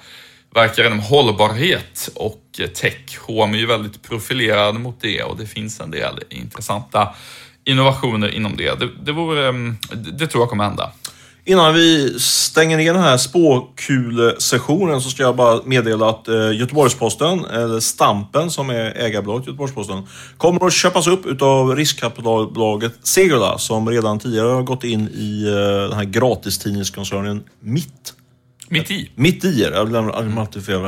verkar 0.54 0.86
inom 0.86 1.00
hållbarhet 1.00 2.10
och 2.14 2.60
tech. 2.74 3.18
H&M 3.26 3.54
är 3.54 3.58
ju 3.58 3.66
väldigt 3.66 4.02
profilerade 4.02 4.78
mot 4.78 5.00
det 5.00 5.22
och 5.22 5.36
det 5.36 5.46
finns 5.46 5.80
en 5.80 5.90
del 5.90 6.20
intressanta 6.30 7.14
innovationer 7.64 8.28
inom 8.28 8.56
det. 8.56 8.80
Det, 8.80 8.88
det, 9.02 9.12
vore, 9.12 9.48
mm, 9.48 9.76
det 9.92 10.26
tror 10.26 10.42
jag 10.42 10.48
kommer 10.48 10.64
hända. 10.64 10.92
Innan 11.44 11.74
vi 11.74 12.18
stänger 12.20 12.76
ner 12.76 12.94
den 12.94 13.02
här 13.02 13.16
spåkulesessionen 13.16 15.00
så 15.00 15.10
ska 15.10 15.22
jag 15.22 15.36
bara 15.36 15.60
meddela 15.64 16.08
att 16.08 16.28
eh, 16.28 16.52
Göteborgsposten, 16.52 17.44
eller 17.44 17.80
Stampen 17.80 18.50
som 18.50 18.70
är 18.70 18.96
ägarbolaget 18.96 19.46
Göteborgsposten, 19.46 20.06
kommer 20.36 20.66
att 20.66 20.72
köpas 20.72 21.06
upp 21.06 21.26
utav 21.26 21.76
riskkapitalbolaget 21.76 22.92
Segula 23.02 23.58
som 23.58 23.88
redan 23.88 24.18
tidigare 24.18 24.48
har 24.48 24.62
gått 24.62 24.84
in 24.84 25.08
i 25.08 25.44
eh, 25.46 25.88
den 25.88 25.92
här 25.92 26.04
gratistidningskoncernen 26.04 27.42
Mitt. 27.60 28.14
Mitt 28.68 28.90
i? 28.90 29.10
Mitt 29.14 29.44
i, 29.44 29.62
jag 29.62 29.88
glömmer 29.88 30.40
alltid 30.40 30.66
fel. 30.66 30.84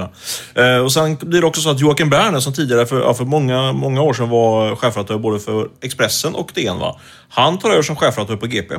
Eh, 0.55 0.79
och 0.85 0.93
sen 0.93 1.17
blir 1.17 1.41
det 1.41 1.47
också 1.47 1.61
så 1.61 1.71
att 1.71 1.81
Joakim 1.81 2.11
Berner 2.11 2.41
som 2.41 2.53
tidigare 2.53 2.87
för, 2.87 3.01
ja, 3.01 3.15
för 3.15 3.25
många, 3.25 3.73
många 3.73 4.03
år 4.03 4.13
sedan 4.15 4.29
var 4.29 4.77
chefredaktör 4.77 5.19
både 5.19 5.41
för 5.41 5.69
Expressen 5.83 6.35
och 6.35 6.53
DN, 6.55 6.79
va? 6.79 7.01
han 7.29 7.59
tar 7.59 7.71
över 7.71 7.83
som 7.83 7.97
chefredaktör 7.97 8.37
på 8.37 8.47
GP. 8.47 8.75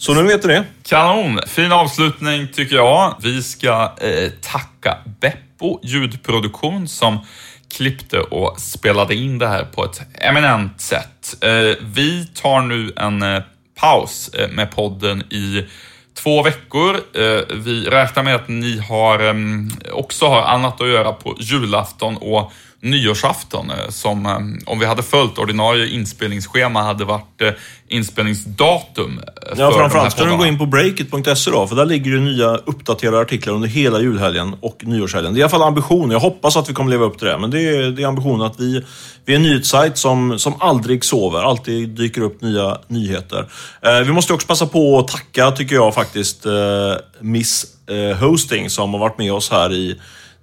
Så 0.00 0.14
nu 0.14 0.22
vet 0.22 0.42
du 0.42 0.48
det. 0.48 0.64
Kanon! 0.82 1.40
Fin 1.46 1.72
avslutning 1.72 2.48
tycker 2.52 2.76
jag. 2.76 3.14
Vi 3.22 3.42
ska 3.42 3.92
eh, 4.00 4.30
tacka 4.40 4.98
Beppo 5.20 5.80
ljudproduktion 5.82 6.88
som 6.88 7.18
klippte 7.70 8.20
och 8.20 8.60
spelade 8.60 9.14
in 9.14 9.38
det 9.38 9.48
här 9.48 9.64
på 9.64 9.84
ett 9.84 10.00
eminent 10.14 10.80
sätt. 10.80 11.44
Eh, 11.44 11.76
vi 11.80 12.26
tar 12.34 12.60
nu 12.60 12.92
en 12.96 13.22
eh, 13.22 13.42
paus 13.80 14.28
eh, 14.28 14.50
med 14.50 14.70
podden 14.70 15.22
i 15.22 15.66
två 16.14 16.42
veckor. 16.42 16.94
Eh, 17.14 17.56
vi 17.56 17.84
räknar 17.90 18.22
med 18.22 18.34
att 18.34 18.48
ni 18.48 18.78
har, 18.78 19.28
eh, 19.28 19.34
också 19.92 20.26
har 20.26 20.42
annat 20.42 20.80
att 20.80 20.88
göra 20.88 21.12
på 21.12 21.36
julafton 21.40 22.16
och 22.16 22.52
nyårsafton 22.82 23.70
eh, 23.70 23.88
som 23.88 24.26
eh, 24.26 24.38
om 24.66 24.78
vi 24.78 24.86
hade 24.86 25.02
följt 25.02 25.38
ordinarie 25.38 25.86
inspelningsschema 25.86 26.82
hade 26.82 27.04
varit 27.04 27.42
eh, 27.42 27.50
inspelningsdatum. 27.88 29.20
Ja, 29.56 29.72
framförallt 29.72 30.12
ska 30.12 30.24
du 30.24 30.36
gå 30.36 30.46
in 30.46 30.58
på 30.58 30.66
breakit.se 30.66 31.50
då, 31.50 31.66
för 31.66 31.76
där 31.76 31.84
ligger 31.84 32.10
det 32.10 32.20
nya 32.20 32.56
uppdaterade 32.56 33.20
artiklar 33.20 33.54
under 33.54 33.68
hela 33.68 34.00
julhelgen 34.00 34.54
och 34.60 34.76
nyårshelgen. 34.82 35.34
Det 35.34 35.38
är 35.38 35.40
i 35.40 35.42
alla 35.42 35.50
fall 35.50 35.62
ambitionen. 35.62 36.10
Jag 36.10 36.20
hoppas 36.20 36.56
att 36.56 36.70
vi 36.70 36.74
kommer 36.74 36.90
leva 36.90 37.04
upp 37.04 37.18
till 37.18 37.26
det, 37.26 37.38
men 37.38 37.50
det 37.50 37.60
är, 37.60 37.90
det 37.90 38.02
är 38.02 38.06
ambitionen 38.06 38.46
att 38.46 38.60
vi, 38.60 38.84
vi 39.24 39.32
är 39.32 39.36
en 39.36 39.42
nyhetssajt 39.42 39.98
som, 39.98 40.38
som 40.38 40.54
aldrig 40.60 41.04
sover. 41.04 41.42
Alltid 41.42 41.88
dyker 41.88 42.20
upp 42.20 42.42
nya 42.42 42.78
nyheter. 42.88 43.46
Eh, 43.82 44.00
vi 44.00 44.12
måste 44.12 44.32
också 44.32 44.46
passa 44.46 44.66
på 44.66 44.98
att 44.98 45.08
tacka, 45.08 45.50
tycker 45.50 45.74
jag 45.74 45.94
faktiskt, 45.94 46.46
eh, 46.46 46.52
Miss 47.20 47.66
eh, 47.86 48.16
Hosting 48.16 48.70
som 48.70 48.92
har 48.92 49.00
varit 49.00 49.18
med 49.18 49.32
oss 49.32 49.50
här 49.50 49.72
i 49.72 50.00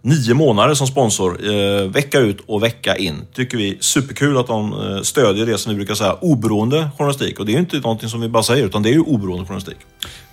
nio 0.07 0.33
månader 0.33 0.73
som 0.73 0.87
sponsor, 0.87 1.39
eh, 1.49 1.87
vecka 1.87 2.19
ut 2.19 2.43
och 2.47 2.63
vecka 2.63 2.95
in. 2.95 3.21
Tycker 3.35 3.57
vi 3.57 3.77
superkul 3.79 4.37
att 4.37 4.47
de 4.47 4.73
eh, 4.73 5.01
stödjer 5.01 5.45
det 5.45 5.57
som 5.57 5.69
vi 5.69 5.75
brukar 5.75 5.95
säga 5.95 6.13
oberoende 6.13 6.89
journalistik. 6.97 7.39
Och 7.39 7.45
det 7.45 7.51
är 7.51 7.53
ju 7.53 7.59
inte 7.59 7.77
någonting 7.77 8.09
som 8.09 8.21
vi 8.21 8.29
bara 8.29 8.43
säger, 8.43 8.65
utan 8.65 8.83
det 8.83 8.89
är 8.89 8.93
ju 8.93 9.01
oberoende 9.01 9.45
journalistik. 9.45 9.77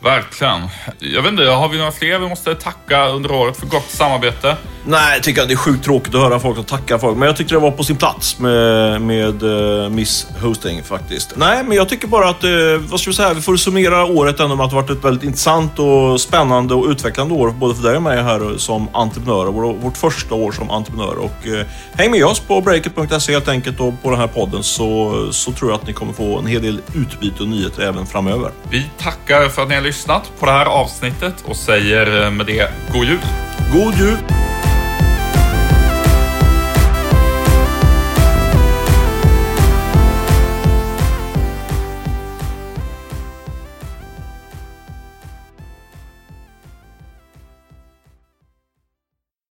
Verkligen. 0.00 0.60
Jag 0.98 1.22
vet 1.22 1.32
inte, 1.32 1.44
har 1.44 1.68
vi 1.68 1.78
några 1.78 1.92
fler 1.92 2.18
vi 2.18 2.28
måste 2.28 2.54
tacka 2.54 3.08
under 3.08 3.32
året 3.32 3.56
för 3.56 3.66
gott 3.66 3.90
samarbete? 3.90 4.56
Nej, 4.87 5.14
jag 5.14 5.22
tycker 5.22 5.42
att 5.42 5.48
det 5.48 5.54
är 5.54 5.56
sjukt 5.56 5.84
tråkigt 5.84 6.14
att 6.14 6.20
höra 6.20 6.40
folk 6.40 6.58
och 6.58 6.66
tacka 6.66 6.98
folk. 6.98 7.16
Men 7.16 7.26
jag 7.26 7.37
tyckte 7.37 7.54
det 7.54 7.58
var 7.58 7.70
på 7.70 7.84
sin 7.84 7.96
plats 7.96 8.38
med, 8.38 9.00
med 9.02 9.42
uh, 9.42 9.88
Miss 9.88 10.26
Hosting 10.42 10.82
faktiskt. 10.82 11.32
Nej, 11.37 11.64
men 11.64 11.76
jag 11.76 11.88
tycker 11.88 12.08
bara 12.08 12.28
att, 12.28 12.44
uh, 12.44 12.50
vad 12.78 13.00
ska 13.00 13.10
vi 13.10 13.16
säga, 13.16 13.34
vi 13.34 13.40
får 13.40 13.56
summera 13.56 14.04
året 14.04 14.40
ändå 14.40 14.56
med 14.56 14.64
att 14.64 14.70
det 14.70 14.76
varit 14.76 14.90
ett 14.90 15.04
väldigt 15.04 15.24
intressant 15.24 15.78
och 15.78 16.20
spännande 16.20 16.74
och 16.74 16.87
utvecklande 16.87 17.34
år 17.34 17.50
både 17.50 17.74
för 17.74 17.82
dig 17.82 17.96
och 17.96 18.02
mig 18.02 18.22
här 18.22 18.58
som 18.58 18.88
entreprenör 18.92 19.46
och 19.46 19.54
vårt 19.72 19.96
första 19.96 20.35
år 20.35 20.53
som 20.53 20.70
entreprenör. 20.70 21.18
Och 21.18 21.46
uh, 21.46 21.62
häng 21.92 22.11
med 22.11 22.24
oss 22.24 22.40
på 22.40 22.61
breaket.se 22.61 23.33
helt 23.33 23.48
enkelt 23.48 23.81
och 23.81 24.03
på 24.03 24.11
den 24.11 24.20
här 24.20 24.27
podden 24.27 24.62
så, 24.62 25.29
så 25.33 25.53
tror 25.53 25.70
jag 25.70 25.81
att 25.81 25.87
ni 25.87 25.92
kommer 25.92 26.12
få 26.12 26.38
en 26.38 26.46
hel 26.46 26.62
del 26.62 26.81
utbyte 26.94 27.42
och 27.42 27.48
nyheter 27.48 27.83
även 27.83 28.07
framöver. 28.07 28.50
Vi 28.70 28.90
tackar 28.98 29.48
för 29.48 29.62
att 29.62 29.68
ni 29.68 29.74
har 29.74 29.83
lyssnat 29.83 30.33
på 30.38 30.46
det 30.46 30.53
här 30.53 30.66
avsnittet 30.66 31.35
och 31.44 31.57
säger 31.57 32.31
med 32.31 32.46
det 32.46 32.70
god 32.92 33.05
jul. 33.05 33.20
God 33.72 33.94
jul! 33.94 34.53